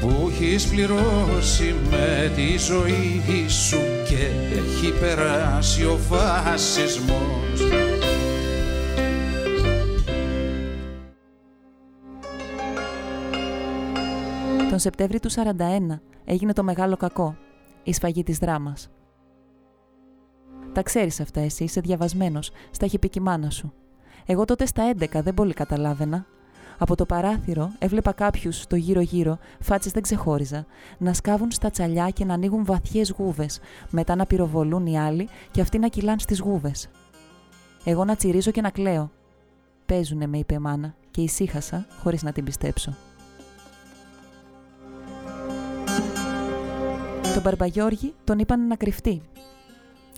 [0.00, 7.60] Που έχεις πληρώσει με τη ζωή σου και έχει περάσει ο φασισμός
[14.70, 15.40] Τον Σεπτέμβρη του 41
[16.24, 17.36] έγινε το μεγάλο κακό,
[17.82, 18.90] η σφαγή της δράμας.
[20.72, 23.72] Τα ξέρεις αυτά εσύ, είσαι διαβασμένος, στα έχει πει και η μάνα σου.
[24.26, 26.26] Εγώ τότε στα 11 δεν πολύ καταλάβαινα.
[26.82, 30.66] Από το παράθυρο έβλεπα κάποιους το γύρω-γύρω, φάτσες δεν ξεχώριζα,
[30.98, 35.60] να σκάβουν στα τσαλιά και να ανοίγουν βαθιές γούβες, μετά να πυροβολούν οι άλλοι και
[35.60, 36.88] αυτοί να κυλάν στις γούβες.
[37.84, 39.10] Εγώ να τσιρίζω και να κλαίω.
[39.86, 42.94] Παίζουνε, με είπε η μάνα, και ησύχασα χωρίς να την πιστέψω.
[47.34, 49.22] Τον Μπαρμπαγιώργη τον είπαν να κρυφτεί.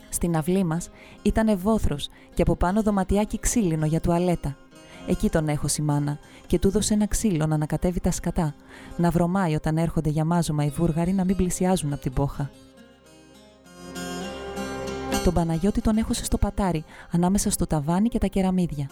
[0.09, 0.89] Στην αυλή μας
[1.21, 4.57] ήταν βόθρος και από πάνω δωματιάκι ξύλινο για τουαλέτα.
[5.07, 8.55] Εκεί τον έχω μάνα και του έδωσε ένα ξύλο να ανακατεύει τα σκατά,
[8.97, 12.49] να βρωμάει όταν έρχονται για μάζωμα οι Βούργαροι να μην πλησιάζουν από την πόχα.
[15.23, 18.89] Τον Παναγιώτη τον έχωσε στο πατάρι, ανάμεσα στο ταβάνι και τα κεραμίδια.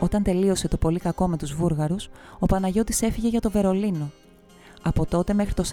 [0.00, 4.10] Όταν τελείωσε το πολύ κακό με τους Βούργαρους, ο Παναγιώτης έφυγε για το Βερολίνο.
[4.82, 5.64] Από τότε μέχρι το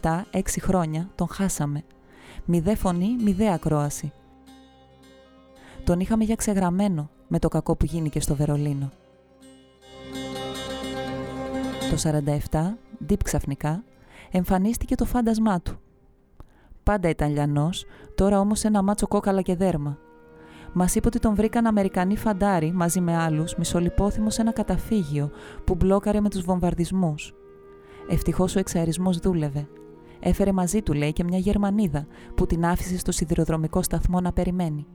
[0.00, 1.84] 47, έξι χρόνια, τον χάσαμε.
[2.44, 4.12] Μηδέ φωνή, μηδέ ακρόαση.
[5.84, 8.90] Τον είχαμε για ξεγραμμένο με το κακό που γίνηκε στο Βερολίνο.
[11.90, 11.96] Το
[12.50, 13.84] 47, ντύπ ξαφνικά,
[14.30, 15.80] εμφανίστηκε το φάντασμά του.
[16.82, 19.98] Πάντα ήταν λιανός, τώρα όμως ένα μάτσο κόκαλα και δέρμα.
[20.72, 25.30] Μας είπε ότι τον βρήκαν Αμερικανοί φαντάροι μαζί με άλλους μισολυπόθυμος σε ένα καταφύγιο
[25.64, 27.34] που μπλόκαρε με τους βομβαρδισμούς.
[28.08, 29.68] Ευτυχώς ο εξαερισμός δούλευε.
[30.20, 34.86] Έφερε μαζί του, λέει, και μια Γερμανίδα που την άφησε στο σιδηροδρομικό σταθμό να περιμένει.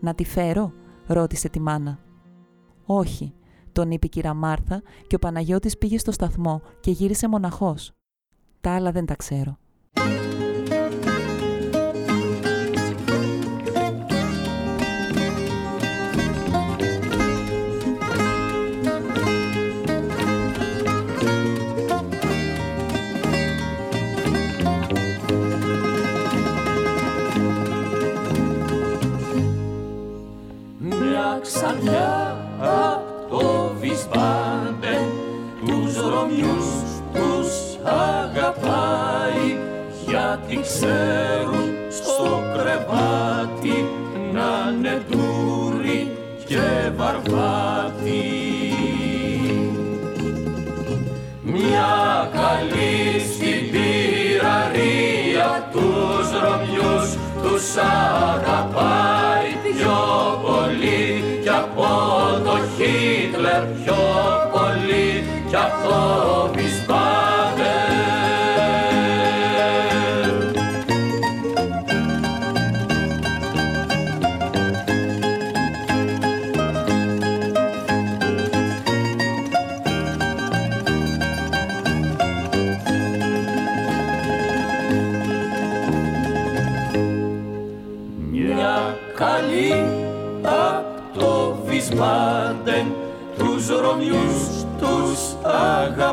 [0.00, 0.72] Να τη φέρω,
[1.06, 1.98] ρώτησε τη μάνα.
[2.84, 3.34] Όχι,
[3.72, 7.92] τον είπε η κυρία Μάρθα και ο Παναγιώτης πήγε στο σταθμό και γύρισε μοναχός.
[8.60, 9.58] Τα άλλα δεν τα ξέρω.
[31.64, 34.96] Ξανθιά απ' το Βισμπάντε
[35.66, 36.66] τους Ρωμιούς
[37.12, 37.50] τους
[37.84, 39.56] αγαπάει
[40.08, 43.88] γιατί ξέρουν στο κρεβάτι
[44.32, 45.04] να είναι
[46.46, 48.24] και βαρβάτι.
[51.42, 57.08] Μια καλή στην πυραρία τους Ρωμιούς
[57.42, 60.00] τους αγαπάει πιο
[60.42, 61.11] πολύ κι
[61.62, 61.88] από
[62.44, 64.00] το Χίτλερ πιο
[64.52, 66.50] πολύ κι από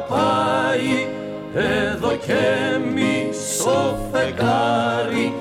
[0.09, 1.07] αγαπάει
[1.53, 5.33] εδώ και μισό φεγγάρι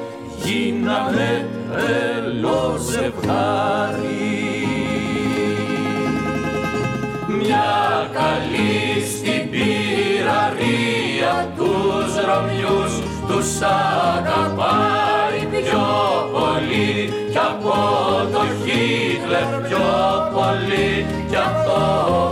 [0.44, 4.26] γίναμε τρελό ζευγάρι.
[7.28, 12.92] Μια καλή στην πυραρία τους Ρωμιούς
[13.28, 13.60] τους
[14.16, 15.88] αγαπάει πιο
[16.32, 17.12] πολύ.
[17.30, 17.74] Κι από
[18.32, 19.88] το Χίτλερ πιο
[20.32, 21.06] πολύ.
[21.28, 22.27] Κι από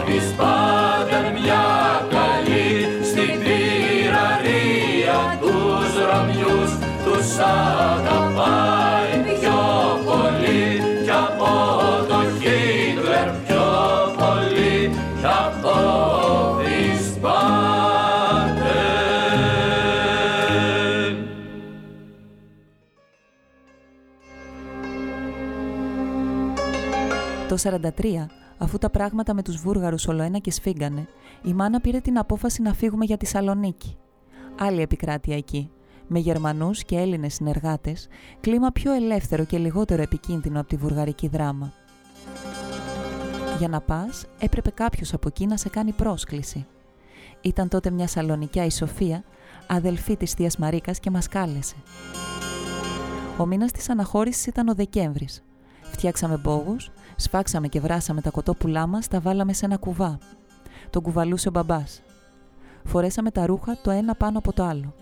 [27.57, 27.63] Το
[27.99, 28.27] 43,
[28.59, 31.09] αφού τα πράγματα με τους Βούργαρους ολοένα και σφίγγανε,
[31.43, 33.97] η μάνα πήρε την απόφαση να φύγουμε για τη Σαλονίκη.
[34.59, 35.71] Άλλη επικράτεια εκεί,
[36.07, 38.09] με Γερμανούς και Έλληνες συνεργάτες,
[38.41, 41.73] κλίμα πιο ελεύθερο και λιγότερο επικίνδυνο από τη βουργαρική δράμα.
[43.59, 46.67] Για να πας, έπρεπε κάποιος από εκεί να σε κάνει πρόσκληση.
[47.41, 49.25] Ήταν τότε μια Σαλονικιά η Σοφία,
[49.67, 51.77] αδελφή της Θείας Μαρίκας και μας κάλεσε.
[53.39, 55.45] Ο μήνας της αναχώρησης ήταν ο Δεκέμβρης.
[55.83, 60.19] Φτιάξαμε μπόγους Σφάξαμε και βράσαμε τα κοτόπουλά μας, τα βάλαμε σε ένα κουβά.
[60.91, 62.03] Τον κουβαλούσε ο μπαμπάς.
[62.85, 64.95] Φορέσαμε τα ρούχα το ένα πάνω από το άλλο.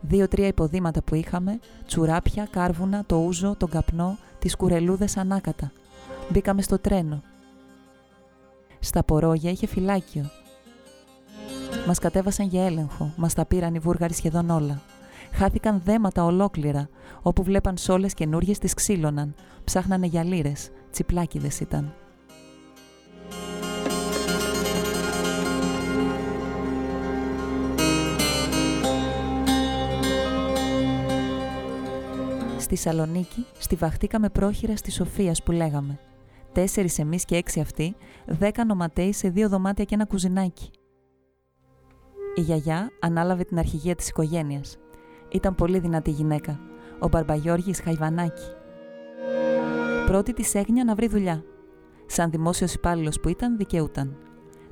[0.00, 5.72] Δύο-τρία υποδήματα που είχαμε, τσουράπια, κάρβουνα, το ούζο, τον καπνό, τις κουρελούδες ανάκατα.
[6.30, 7.22] Μπήκαμε στο τρένο.
[8.78, 10.30] Στα πορόγια είχε φυλάκιο.
[11.86, 14.80] Μας κατέβασαν για έλεγχο, μας τα πήραν οι Βούργαροι σχεδόν όλα.
[15.32, 16.88] Χάθηκαν δέματα ολόκληρα,
[17.22, 19.34] όπου βλέπαν σόλες καινούριε τις ξύλωναν,
[19.64, 21.94] ψάχνανε για λύρες, τσιπλάκιδες ήταν.
[32.58, 35.98] Στη Σαλονίκη στιβαχτήκαμε πρόχειρα στη Σοφίας που λέγαμε.
[36.52, 40.70] Τέσσερις εμείς και έξι αυτοί, δέκα νοματέοι σε δύο δωμάτια και ένα κουζινάκι.
[42.34, 44.78] Η γιαγιά ανάλαβε την αρχηγία της οικογένειας.
[45.32, 46.60] Ήταν πολύ δυνατή γυναίκα,
[46.98, 48.48] ο Μπαρμπαγιώργης Χαϊβανάκη.
[50.10, 51.44] Πρώτη της έγνοια να βρει δουλειά.
[52.06, 54.16] Σαν δημόσιος υπάλληλος που ήταν, δικαιούταν.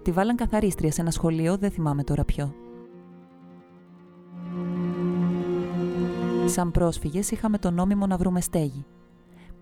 [0.02, 2.54] Τη βάλαν καθαρίστρια σε ένα σχολείο, δεν θυμάμαι τώρα ποιο.
[6.46, 8.84] Σαν πρόσφυγες, είχαμε το νόμιμο να βρούμε στέγη.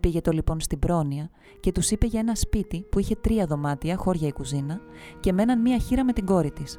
[0.00, 3.96] Πήγε το λοιπόν στην πρόνοια και τους είπε για ένα σπίτι που είχε τρία δωμάτια,
[3.96, 4.80] χώρια η κουζίνα,
[5.20, 6.78] και μέναν μία χείρα με την κόρη της.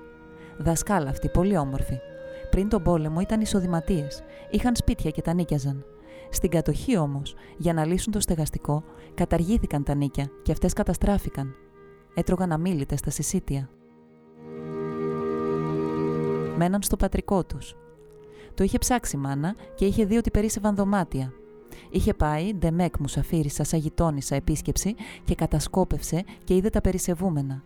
[0.58, 2.00] Δασκάλα αυτή, πολύ όμορφη.
[2.50, 4.08] Πριν τον πόλεμο ήταν εισοδηματίε.
[4.52, 5.86] Είχαν σπίτια και τα νίκιαζαν.
[6.30, 11.56] Στην κατοχή όμως, για να λύσουν το στεγαστικό, καταργήθηκαν τα νίκια και αυτές καταστράφηκαν.
[12.14, 13.70] Έτρωγαν αμήλυτε στα συσίτια.
[16.58, 17.76] Μέναν στο πατρικό τους.
[18.54, 21.34] Το είχε ψάξει η μάνα και είχε δει ότι περίσευαν δωμάτια.
[21.90, 27.64] Είχε πάει, ντεμέκ μου σαφήρισα, σαν γειτόνισσα επίσκεψη και κατασκόπευσε και είδε τα περισεβούμενα.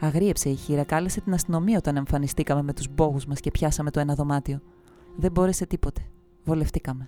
[0.00, 4.00] Αγρίεψε η χείρα, κάλεσε την αστυνομία όταν εμφανιστήκαμε με τους μπόγους μας και πιάσαμε το
[4.00, 4.60] ένα δωμάτιο.
[5.16, 6.00] Δεν μπόρεσε τίποτε.
[6.44, 7.06] Βολευτήκαμε.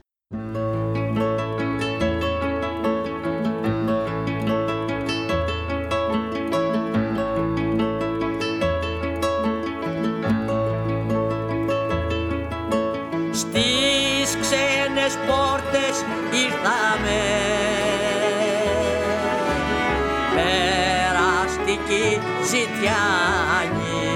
[22.89, 24.07] Ζητιάνη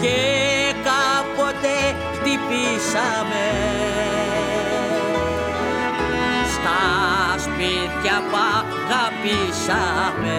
[0.00, 0.20] και
[0.84, 1.76] κάποτε
[2.12, 3.48] χτυπήσαμε
[6.52, 6.80] στα
[7.38, 10.38] σπίτια που αγαπήσαμε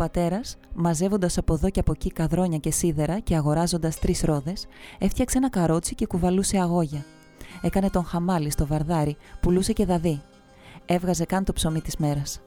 [0.00, 4.66] πατέρας, μαζεύοντας από εδώ και από εκεί καδρόνια και σίδερα και αγοράζοντας τρεις ρόδες,
[4.98, 7.04] έφτιαξε ένα καρότσι και κουβαλούσε αγόγια.
[7.62, 10.22] Έκανε τον χαμάλι στο βαρδάρι, πουλούσε και δαδί.
[10.86, 12.40] Έβγαζε καν το ψωμί της μέρας.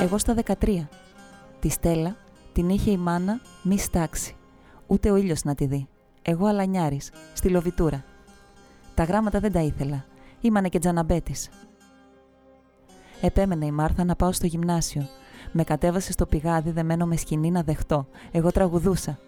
[0.00, 0.88] Εγώ στα 13.
[1.60, 2.16] Τη Στέλλα
[2.52, 4.36] την είχε η μάνα μη στάξει.
[4.86, 5.88] Ούτε ο ήλιος να τη δει.
[6.22, 8.04] Εγώ αλανιάρης, στη λοβιτούρα.
[8.94, 10.04] Τα γράμματα δεν τα ήθελα.
[10.40, 11.48] Ήμανε και τζαναμπέτης.
[13.20, 15.06] Επέμενε η Μάρθα να πάω στο γυμνάσιο.
[15.52, 18.06] Με κατέβασε στο πηγάδι δεμένο με σκηνή να δεχτώ.
[18.30, 19.18] Εγώ τραγουδούσα.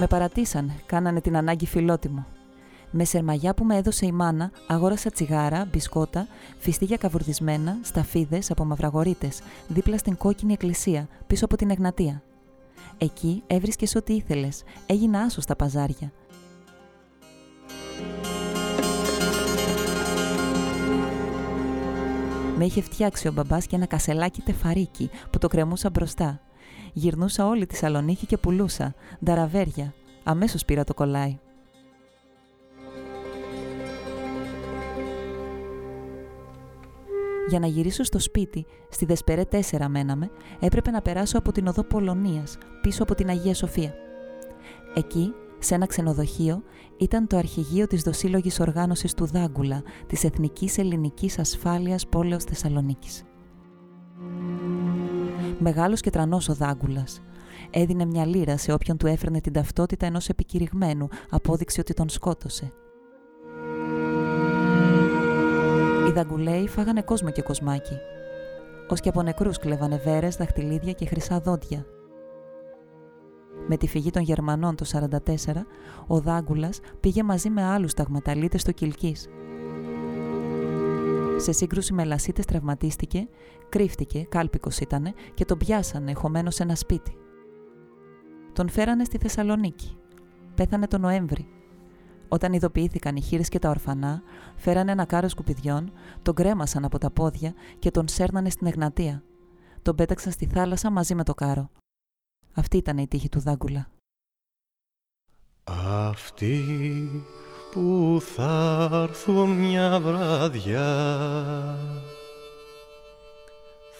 [0.00, 2.26] Με παρατήσαν, κάνανε την ανάγκη φιλότιμο.
[2.90, 6.26] Με σερμαγιά που με έδωσε η μάνα, αγόρασα τσιγάρα, μπισκότα,
[6.58, 9.28] φιστίγια καβουρδισμένα, σταφίδες από μαυραγωρίτε,
[9.68, 12.22] δίπλα στην κόκκινη εκκλησία, πίσω από την Εγνατία.
[12.98, 14.62] Εκεί έβρισκες ό,τι ήθελες.
[14.86, 16.12] Έγινα άσος στα παζάρια.
[22.58, 26.40] Με είχε φτιάξει ο μπαμπάς και ένα κασελάκι τεφαρίκι που το κρεμούσα μπροστά.
[26.92, 28.94] Γυρνούσα όλη τη Σαλονίκη και πουλούσα.
[29.24, 29.94] Νταραβέρια.
[30.24, 31.38] Αμέσως πήρα το κολλάι.
[37.48, 40.30] Για να γυρίσω στο σπίτι, στη Δεσπερέ 4 μέναμε,
[40.60, 43.94] έπρεπε να περάσω από την οδό Πολωνίας, πίσω από την Αγία Σοφία.
[44.94, 46.62] Εκεί, σε ένα ξενοδοχείο,
[46.96, 53.24] ήταν το αρχηγείο της δοσύλλογης οργάνωσης του Δάγκουλα, της Εθνικής Ελληνικής Ασφάλειας Πόλεως Θεσσαλονίκης.
[55.58, 57.20] Μεγάλος και τρανός ο Δάγκουλας.
[57.70, 62.72] Έδινε μια λίρα σε όποιον του έφερνε την ταυτότητα ενός επικηρυγμένου, απόδειξη ότι τον σκότωσε.
[66.08, 67.94] Οι δαγκουλέοι φάγανε κόσμο και κοσμάκι.
[68.88, 71.86] Ω και από νεκρούς κλέβανε βέρες, δαχτυλίδια και χρυσά δόντια.
[73.68, 75.36] Με τη φυγή των Γερμανών το 1944,
[76.06, 79.16] ο Δάγκουλας πήγε μαζί με άλλους ταγματαλίτε στο Κιλκή.
[81.36, 83.28] Σε σύγκρουση με λασίτες τραυματίστηκε,
[83.68, 87.16] κρύφτηκε, κάλπικος ήτανε και τον πιάσανε χωμένος σε ένα σπίτι.
[88.52, 89.96] Τον φέρανε στη Θεσσαλονίκη.
[90.54, 91.48] Πέθανε το Νοέμβρη
[92.28, 94.22] όταν ειδοποιήθηκαν οι χείρες και τα ορφανά,
[94.56, 95.92] φέρανε ένα κάρο σκουπιδιών,
[96.22, 99.22] τον κρέμασαν από τα πόδια και τον σέρνανε στην Εγνατία.
[99.82, 101.70] Τον πέταξαν στη θάλασσα μαζί με το κάρο.
[102.58, 103.88] Αυτή ήταν η τύχη του Δάγκουλα.
[106.08, 106.64] Αυτοί
[107.70, 110.84] που θα έρθουν μια βράδια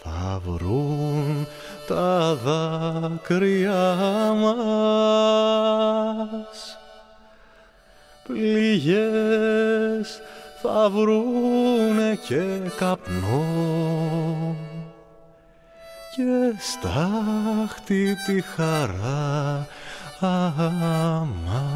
[0.03, 1.47] θα βρουν
[1.87, 3.97] τα δάκρυα
[4.33, 5.57] μας
[8.23, 10.21] πληγές
[10.63, 14.66] θα βρούνε και καπνός
[16.17, 19.67] και στάχτη τη χαρά
[20.21, 21.67] αμάς.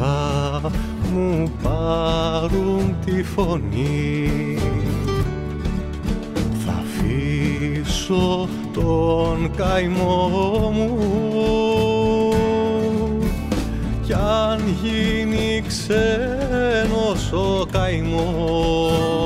[0.00, 0.70] θα
[1.18, 4.58] μου πάρουν τη φωνή.
[6.64, 10.98] Θα αφήσω τον καημό μου.
[14.04, 19.18] Κι αν γίνει ξένος ο καημός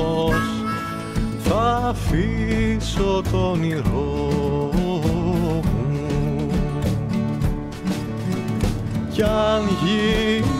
[1.37, 4.33] θα αφήσω τον όνειρό
[9.13, 10.52] κι αν γίνει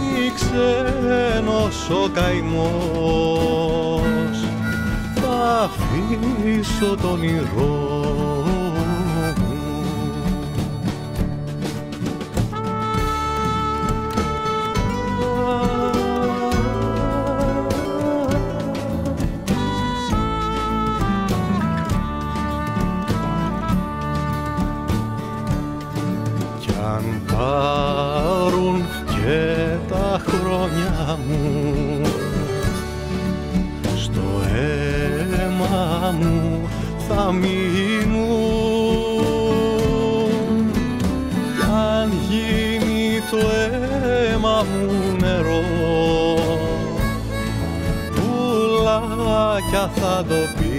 [0.54, 3.34] ξένος ο καημός.
[5.16, 8.43] Θα αφήσω τον όνειρό
[37.16, 38.32] θα μείνουν
[41.60, 45.64] κι αν γίνει το αίμα μου νερό
[48.16, 50.73] πουλάκια θα το πίνουν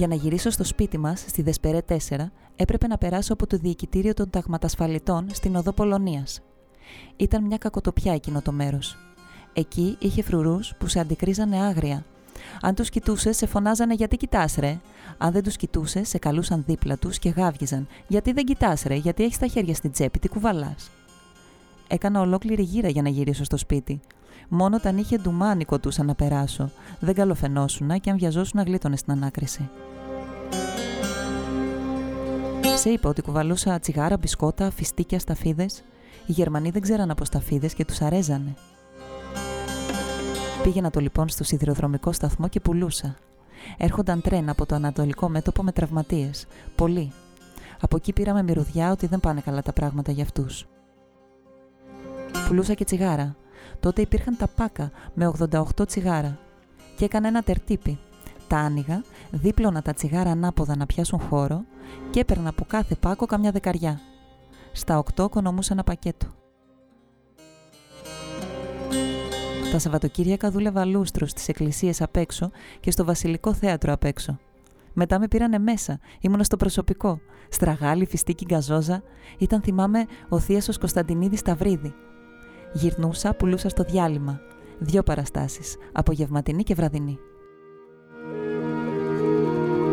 [0.00, 1.96] Για να γυρίσω στο σπίτι μας, στη Δεσπερέ 4,
[2.56, 6.40] έπρεπε να περάσω από το διοικητήριο των ταγματασφαλιτών στην οδό Πολωνίας.
[7.16, 8.96] Ήταν μια κακοτοπιά εκείνο το μέρος.
[9.52, 12.04] Εκεί είχε φρουρούς που σε αντικρίζανε άγρια.
[12.60, 14.80] Αν τους κοιτούσες, σε φωνάζανε γιατί κοιτάς, ρε;
[15.18, 17.88] Αν δεν τους κοιτούσες, σε καλούσαν δίπλα τους και γάβγιζαν.
[18.06, 20.90] Γιατί δεν κοιτάς, ρε, γιατί έχεις τα χέρια στην τσέπη, τι κουβαλάς;
[21.88, 24.00] Έκανα ολόκληρη γύρα για να γυρίσω στο σπίτι.
[24.48, 26.70] Μόνο όταν είχε ντουμάνι κοτούσα να περάσω.
[27.00, 29.68] Δεν καλοφαινόσουνα και αν βιαζόσουν γλίτωνε στην ανάκριση.
[32.76, 35.66] Σε είπα ότι κουβαλούσα τσιγάρα, μπισκότα, φιστίκια, σταφίδε.
[36.26, 38.54] Οι Γερμανοί δεν ξέραν από σταφίδε και τους αρέζανε.
[40.62, 43.16] Πήγαινα το λοιπόν στο σιδηροδρομικό σταθμό και πουλούσα.
[43.76, 46.46] Έρχονταν τρένα από το ανατολικό μέτωπο με τραυματίες.
[46.74, 47.12] Πολλοί.
[47.80, 50.66] Από εκεί πήραμε μυρωδιά ότι δεν πάνε καλά τα πράγματα για αυτούς.
[52.48, 53.36] Πουλούσα και τσιγάρα.
[53.80, 56.38] Τότε υπήρχαν τα πάκα με 88 τσιγάρα.
[56.96, 57.98] Και έκανα ένα τερτύπι.
[58.48, 61.64] Τα άνοιγα, δίπλωνα τα τσιγάρα ανάποδα να πιάσουν χώρο
[62.10, 64.00] και έπαιρνα από κάθε πάκο καμιά δεκαριά.
[64.72, 66.26] Στα 8 οικονομούσα ένα πακέτο.
[69.72, 72.50] Τα Σαββατοκύριακα δούλευα λούστρος στι εκκλησίες απ' έξω
[72.80, 74.38] και στο Βασιλικό Θέατρο απ' έξω.
[74.92, 77.20] Μετά με πήρανε μέσα, ήμουνα στο προσωπικό.
[77.48, 79.02] Στραγάλι, φιστίκι, γκαζόζα.
[79.38, 81.94] Ήταν, θυμάμαι, ο Θίασο Κωνσταντινίδης Σταυρίδη.
[82.72, 84.40] Γυρνούσα, πουλούσα στο διάλειμμα.
[84.78, 87.18] Δύο παραστάσεις, απογευματινή και βραδινή.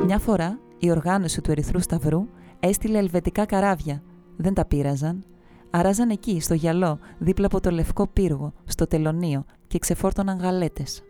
[0.06, 2.28] Μια φορά η οργάνωση του Ερυθρού Σταυρού
[2.60, 4.04] έστειλε ελβετικά καράβια.
[4.36, 5.24] Δεν τα πείραζαν.
[5.70, 11.02] Αράζαν εκεί, στο γυαλό, δίπλα από το λευκό πύργο, στο τελωνίο και ξεφόρτωναν γαλέτες.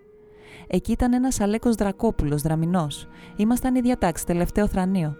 [0.67, 3.07] Εκεί ήταν ένας Αλέκος Δρακόπουλος, δραμηνός.
[3.35, 5.15] Ήμασταν η διατάξη, τελευταίο θρανείο.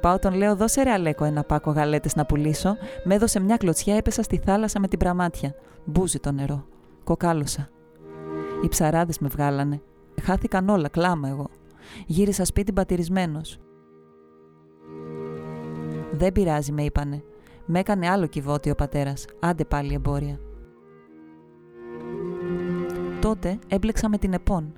[0.00, 2.76] Πάω τον λέω, δώσε ρε Αλέκο ένα πάκο γαλέτες να πουλήσω.
[3.04, 5.54] Με έδωσε μια κλωτσιά, έπεσα στη θάλασσα με την πραμάτια.
[5.84, 6.64] Μπούζει το νερό.
[7.04, 7.68] Κοκάλωσα.
[8.64, 9.80] Οι ψαράδες με βγάλανε.
[10.22, 11.48] Χάθηκαν όλα, κλάμα εγώ.
[12.06, 13.40] Γύρισα σπίτι πατηρισμένο.
[16.12, 17.22] Δεν πειράζει, με είπανε.
[17.66, 19.24] Με έκανε άλλο κυβότι ο πατέρας.
[19.40, 20.38] Άντε πάλι εμπόρια.
[23.20, 24.72] Τότε έμπλεξα με την ΕΠΟΝ.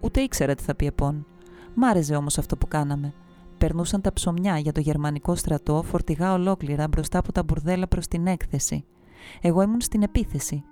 [0.00, 1.26] Ούτε ήξερα τι θα πει ΕΠΟΝ.
[1.74, 3.14] Μ' άρεσε όμως αυτό που κάναμε.
[3.62, 8.26] Περνούσαν τα ψωμιά για το γερμανικό στρατό φορτηγά ολόκληρα μπροστά από τα μπουρδέλα προς την
[8.26, 8.84] έκθεση.
[9.40, 10.64] Εγώ ήμουν στην επίθεση.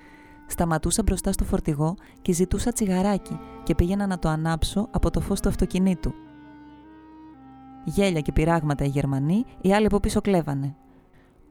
[0.46, 5.40] Σταματούσα μπροστά στο φορτηγό και ζητούσα τσιγαράκι και πήγαινα να το ανάψω από το φως
[5.40, 6.12] του αυτοκινήτου.
[7.84, 10.76] Γέλια και πειράγματα οι Γερμανοί, οι άλλοι από πίσω κλέβανε.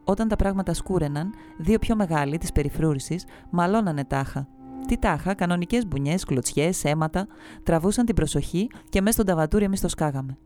[0.03, 4.47] Όταν τα πράγματα σκούρεναν, δύο πιο μεγάλοι της περιφρούρησης μαλώνανε τάχα.
[4.87, 7.27] Τι τάχα, κανονικές μπουνιές, κλωτσιές, αίματα,
[7.63, 10.37] τραβούσαν την προσοχή και μέσα στον ταβατούρι εμείς το σκάγαμε.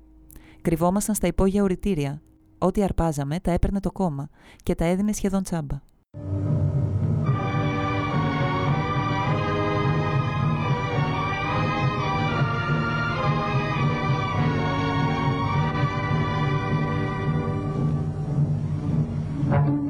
[0.63, 2.21] Κρυβόμασταν στα υπόγεια ουρητήρια.
[2.57, 4.29] Ό,τι αρπάζαμε τα έπαιρνε το κόμμα
[4.63, 5.81] και τα έδινε σχεδόν τσάμπα.
[19.53, 19.82] Κλέψει,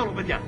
[0.00, 0.39] Vediamo, vediamo.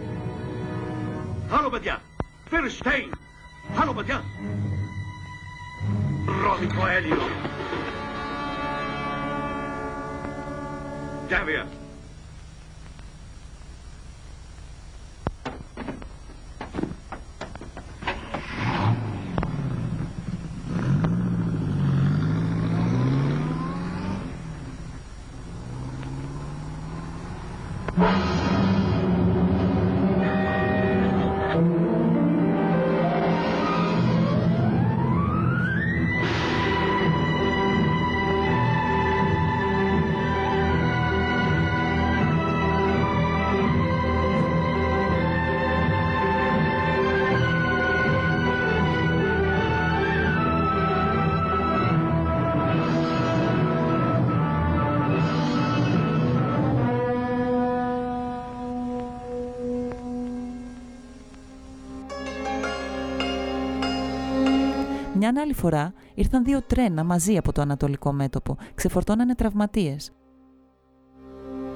[65.23, 70.13] Μια άλλη φορά ήρθαν δύο τρένα μαζί από το Ανατολικό μέτωπο, ξεφορτώνανε τραυματίες.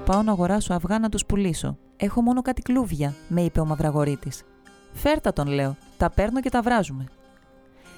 [0.04, 1.78] Πάω να αγοράσω αυγά να τους πουλήσω.
[1.96, 4.30] Έχω μόνο κάτι κλούβια, με είπε ο Μαυραγωρίτη.
[4.92, 5.76] Φέρτα τον, λέω.
[5.96, 7.04] Τα παίρνω και τα βράζουμε.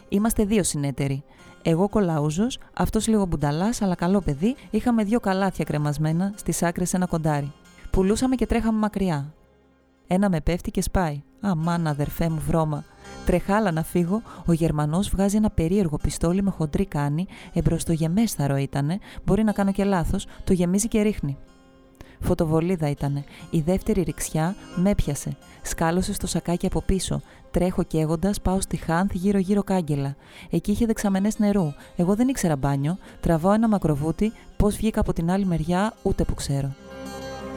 [0.08, 1.24] Είμαστε δύο συνέτεροι.
[1.62, 7.06] Εγώ κολαούζο, αυτός λίγο μπουνταλάς, αλλά καλό παιδί, είχαμε δύο καλάθια κρεμασμένα στις άκρες ένα
[7.06, 7.52] κοντάρι.
[7.90, 9.34] Πουλούσαμε και τρέχαμε μακριά.
[10.06, 11.22] Ένα με πέφτει και σπάει.
[11.40, 12.84] Αμάν, αδερφέ μου, βρώμα.
[13.26, 19.44] Τρεχάλα να φύγω, ο Γερμανός βγάζει ένα περίεργο πιστόλι με χοντρή κάνη, εμπροστογεμέσταρο ήτανε, μπορεί
[19.44, 21.36] να κάνω και λάθος, το γεμίζει και ρίχνει.
[22.20, 23.24] Φωτοβολίδα ήτανε.
[23.50, 25.36] Η δεύτερη ρηξιά με έπιασε.
[25.62, 27.20] Σκάλωσε στο σακάκι από πίσω.
[27.50, 30.16] Τρέχω καίγοντας, πάω στη Χάνθ γύρω-γύρω κάγκελα.
[30.50, 31.72] Εκεί είχε δεξαμενές νερού.
[31.96, 32.98] Εγώ δεν ήξερα μπάνιο.
[33.20, 34.32] Τραβάω ένα μακροβούτι.
[34.56, 36.74] Πώς βγήκα από την άλλη μεριά, ούτε που ξέρω.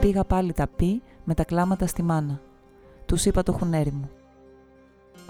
[0.02, 2.39] Πήγα πάλι τα πει με τα κλάματα στη μάνα.
[3.06, 4.10] Τους είπα το χουνέρι μου.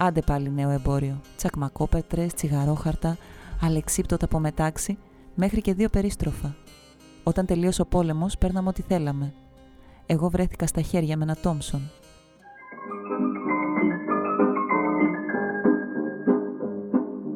[0.04, 1.22] Άντε πάλι νέο εμπόριο.
[1.38, 3.18] Τσακμακόπετρες, τσιγαρόχαρτα,
[3.62, 4.97] αλεξίπτωτα από μετάξι,
[5.36, 6.56] μέχρι και δύο περίστροφα.
[7.24, 9.34] Όταν τελείωσε ο πόλεμος, παίρναμε ό,τι θέλαμε.
[10.06, 11.82] Εγώ βρέθηκα στα χέρια με ένα Τόμσον.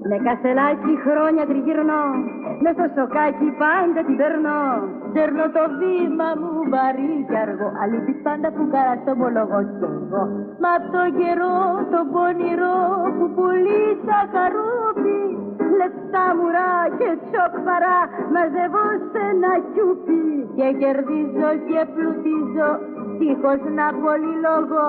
[0.10, 2.04] Με κασελάκι χρόνια τριγυρνώ,
[2.64, 4.64] με στο σοκάκι πάντα την περνώ.
[5.14, 10.24] Σέρνω το βήμα μου βαρύ και αργό, αλήθεια πάντα που καρά στο μολογό κι εγώ.
[10.62, 11.58] Μα απ' το καιρό
[11.94, 12.80] το πονηρό
[13.16, 15.20] που πουλήσα καρούπι,
[15.80, 18.00] λεπτά μουρά και τσοκ-παρά
[18.34, 20.24] μαζεύω σε ένα κιούπι
[20.58, 22.70] και κερδίζω και πλουτίζω,
[23.20, 23.88] δίχως να
[24.46, 24.86] λόγο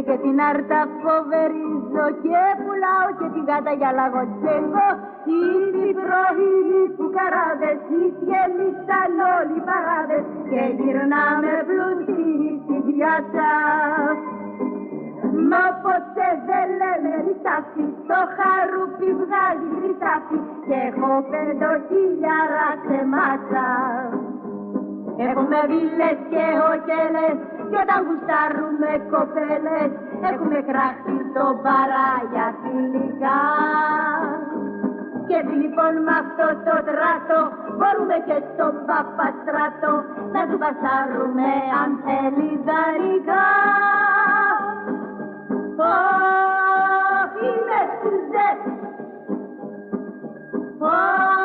[0.00, 4.88] και την άρτα φοβερίζω και πουλάω και την κάτα για λαγοτσέγκο
[5.30, 13.52] οι πρωί που καράδες, οι γέμισαν όλοι οι παράδες και γυρνάμε πλούσιοι στην πιάτσα.
[15.50, 23.68] Μα ποτέ δεν λέμε ρισάφι, το χαρούπι βγάζει χρυσάφι και έχω πεντοχίλιαρα ξεμάτσα.
[25.28, 27.38] Έχουμε βίλες και οκέλες
[27.72, 29.90] και όταν γουστάρουμε κοπέλες
[30.30, 33.42] έχουμε κράχτη το παράγια φιλικά.
[35.28, 37.38] Και λοιπόν με αυτό το τράτο
[37.76, 39.92] μπορούμε και στον παπαστράτο
[40.34, 41.50] να του πασάρουμε
[41.80, 43.48] αν θέλει δανεικά.
[45.90, 48.60] Ωχ, είμαι σκουζές,
[50.78, 51.41] ωχ,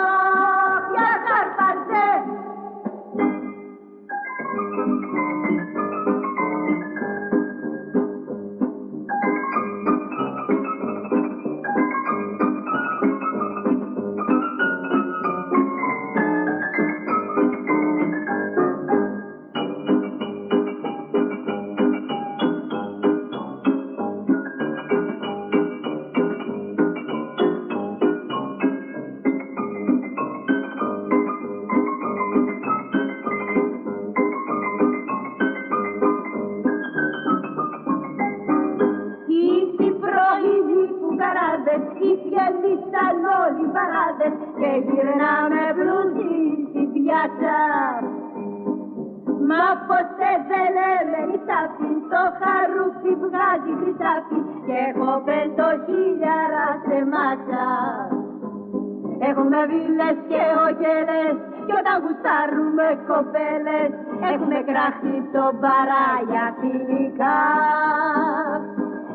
[66.78, 67.38] παράγια φιλικά.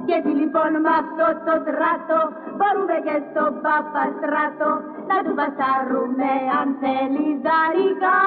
[0.06, 2.18] Και έτσι λοιπόν με αυτό το τράτο
[2.56, 4.70] μπορούμε και στον παπαστράτο
[5.08, 8.20] να του βασάρουμε αν θέλει δαρικά.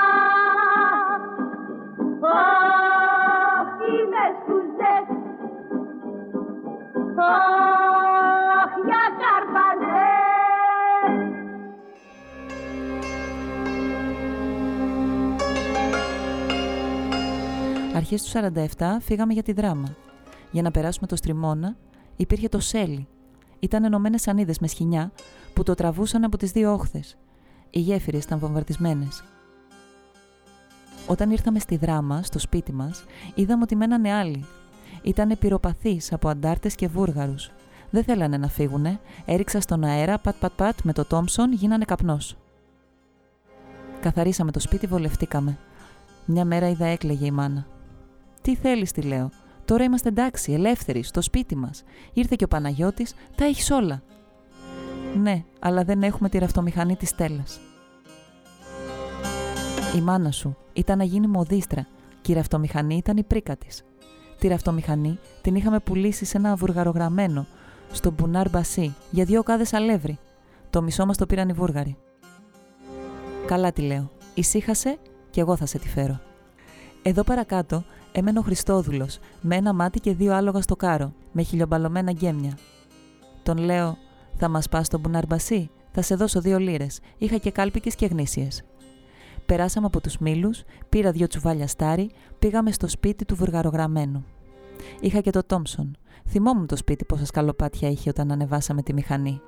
[2.19, 5.07] Ωχ, είμαι σκουζές,
[18.05, 18.39] Αρχές του
[18.77, 19.95] 47 φύγαμε για τη δράμα.
[20.51, 21.75] Για να περάσουμε το στριμώνα
[22.15, 23.07] υπήρχε το σέλι.
[23.59, 25.11] Ήταν ενωμένες σανίδες με σχοινιά
[25.53, 27.17] που το τραβούσαν από τις δύο όχθες.
[27.69, 29.23] Οι γέφυρες ήταν βομβαρδισμένες.
[31.07, 33.03] Όταν ήρθαμε στη δράμα, στο σπίτι μας,
[33.35, 34.45] είδαμε ότι μένανε άλλοι.
[35.01, 37.51] Ήταν πυροπαθείς από αντάρτες και βούργαρους.
[37.89, 42.37] Δεν θέλανε να φύγουνε, έριξα στον αέρα, πατ πατ πατ με το Τόμψον, γίνανε καπνός.
[44.01, 45.57] Καθαρίσαμε το σπίτι, βολευτήκαμε.
[46.25, 47.65] Μια μέρα είδα έκλαιγε η μάνα.
[48.45, 49.29] Τι θέλεις, τη λέω.
[49.65, 51.83] Τώρα είμαστε εντάξει, ελεύθεροι, στο σπίτι μας.
[52.13, 54.01] Ήρθε και ο Παναγιώτης, τα έχεις όλα.
[55.21, 57.59] Ναι, αλλά δεν έχουμε τη ραφτομηχανή της Στέλλας.
[59.95, 61.87] Η μάνα σου ήταν να γίνει μοδίστρα
[62.21, 63.83] και η ραφτομηχανή ήταν η πρίκα της.
[64.39, 67.45] Τη ραφτομηχανή την είχαμε πουλήσει σε ένα βουργαρογραμμένο,
[67.91, 70.19] στο Μπουνάρ Μπασί, για δύο κάδες αλεύρι.
[70.69, 71.97] Το μισό μας το πήραν οι Βούργαροι.
[73.45, 74.11] Καλά τη λέω.
[74.33, 74.97] Ησύχασε
[75.29, 76.19] και εγώ θα σε τη φέρω.
[77.01, 77.83] Εδώ παρακάτω
[78.17, 82.57] έμενε ο Χριστόδουλος με ένα μάτι και δύο άλογα στο κάρο, με χιλιομπαλωμένα γκέμια.
[83.43, 83.97] Τον λέω,
[84.35, 86.99] θα μας πας στον Μπουναρμπασί, θα σε δώσω δύο λίρες.
[87.17, 88.63] Είχα και κάλπικες και γνήσιες.
[89.45, 92.09] Περάσαμε από τους μήλους, πήρα δύο τσουβάλια στάρι,
[92.39, 94.25] πήγαμε στο σπίτι του βουργαρογραμμένου.
[94.99, 95.97] Είχα και το Τόμσον.
[96.27, 99.41] Θυμόμουν το σπίτι πόσα σκαλοπάτια είχε όταν ανεβάσαμε τη μηχανή.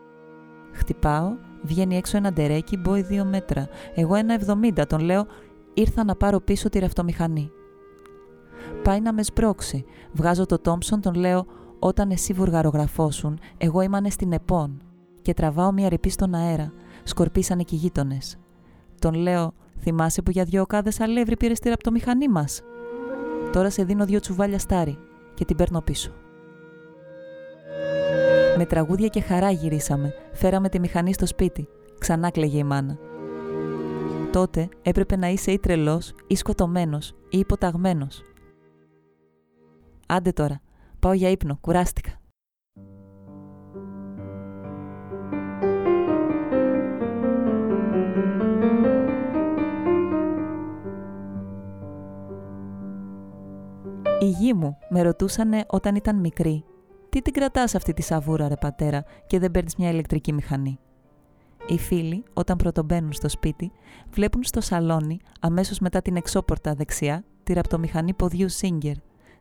[0.72, 1.30] Χτυπάω,
[1.64, 3.68] βγαίνει έξω ένα ντερέκι, μπόι δύο μέτρα.
[3.96, 5.26] Εγώ ένα εβδομήντα, τον λέω,
[5.74, 7.52] ήρθα να πάρω πίσω τη ρευτομηχανή.
[8.88, 9.86] Πάει να με σμπρώξει.
[10.12, 11.46] Βγάζω το Τόμψον, τον λέω,
[11.80, 14.82] όταν εσύ βουργαρογραφώσουν, εγώ ήμανε στην ΕΠΟΝ.
[15.22, 16.74] Και τραβάω μια ρηπή στον αέρα.
[17.04, 18.38] Σκορπίσανε και οι γείτονες.
[19.00, 22.62] Τον λέω, θυμάσαι που για δυο οκάδες αλεύρι πήρες τη ραπτομηχανή μας;
[23.52, 24.98] Τώρα σε δίνω δύο τσουβάλια στάρι
[25.34, 26.12] και την παίρνω πίσω.
[28.58, 30.14] Με τραγούδια και χαρά γυρίσαμε.
[30.34, 31.68] Φέραμε τη μηχανή στο σπίτι.
[32.00, 32.98] Ξανά κλαίγε η μάνα.
[34.32, 38.27] Τότε έπρεπε να είσαι ή τρελός, ή σκοτωμένος, ή υποταγμένος.
[40.10, 40.62] Άντε τώρα,
[41.00, 42.12] πάω για ύπνο, κουράστηκα.
[54.20, 56.66] Οι γη μου με ρωτούσανε όταν ήταν μικρή
[57.10, 60.80] τι την κρατάς αυτή τη σαβούρα ρε πατέρα και δεν παίρνεις μια ηλεκτρική μηχανή;
[61.68, 63.72] Οι φίλοι, όταν πρωτομπαίνουν στο σπίτι,
[64.10, 68.96] βλέπουν στο σαλόνι, αμέσως μετά την εξώπορτα δεξιά, τη ραπτομηχανή ποδιού Σίγκερ,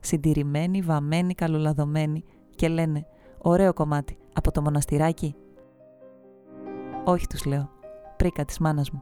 [0.06, 3.06] συντηρημένη, βαμμένη, καλολαδωμένη και λένε
[3.38, 5.34] «Ωραίο κομμάτι, από το μοναστηράκι»
[7.04, 7.70] «Όχι» τους λέω,
[8.16, 9.00] «Πρίκα της μάνας μου».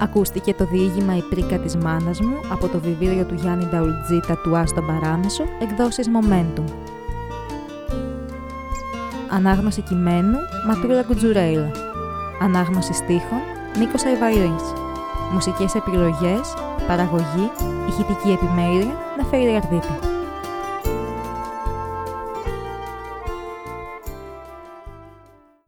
[0.00, 4.66] Ακούστηκε το διήγημα «Η πρίκα της μάνας μου» από το βιβλίο του Γιάννη Νταουλτζή «Τατουά
[4.66, 6.93] στον παράμεσο», εκδόσεις Momentum.
[9.34, 11.70] Ανάγνωση κειμένου Ματούλα Κουτζουρέιλα.
[12.42, 13.40] Ανάγνωση στίχων
[13.78, 14.64] Νίκος Αϊβαρής.
[15.32, 16.54] Μουσικές επιλογές,
[16.86, 17.50] παραγωγή,
[17.88, 20.13] ηχητική επιμέλεια Νεφέρη Αρδίτη.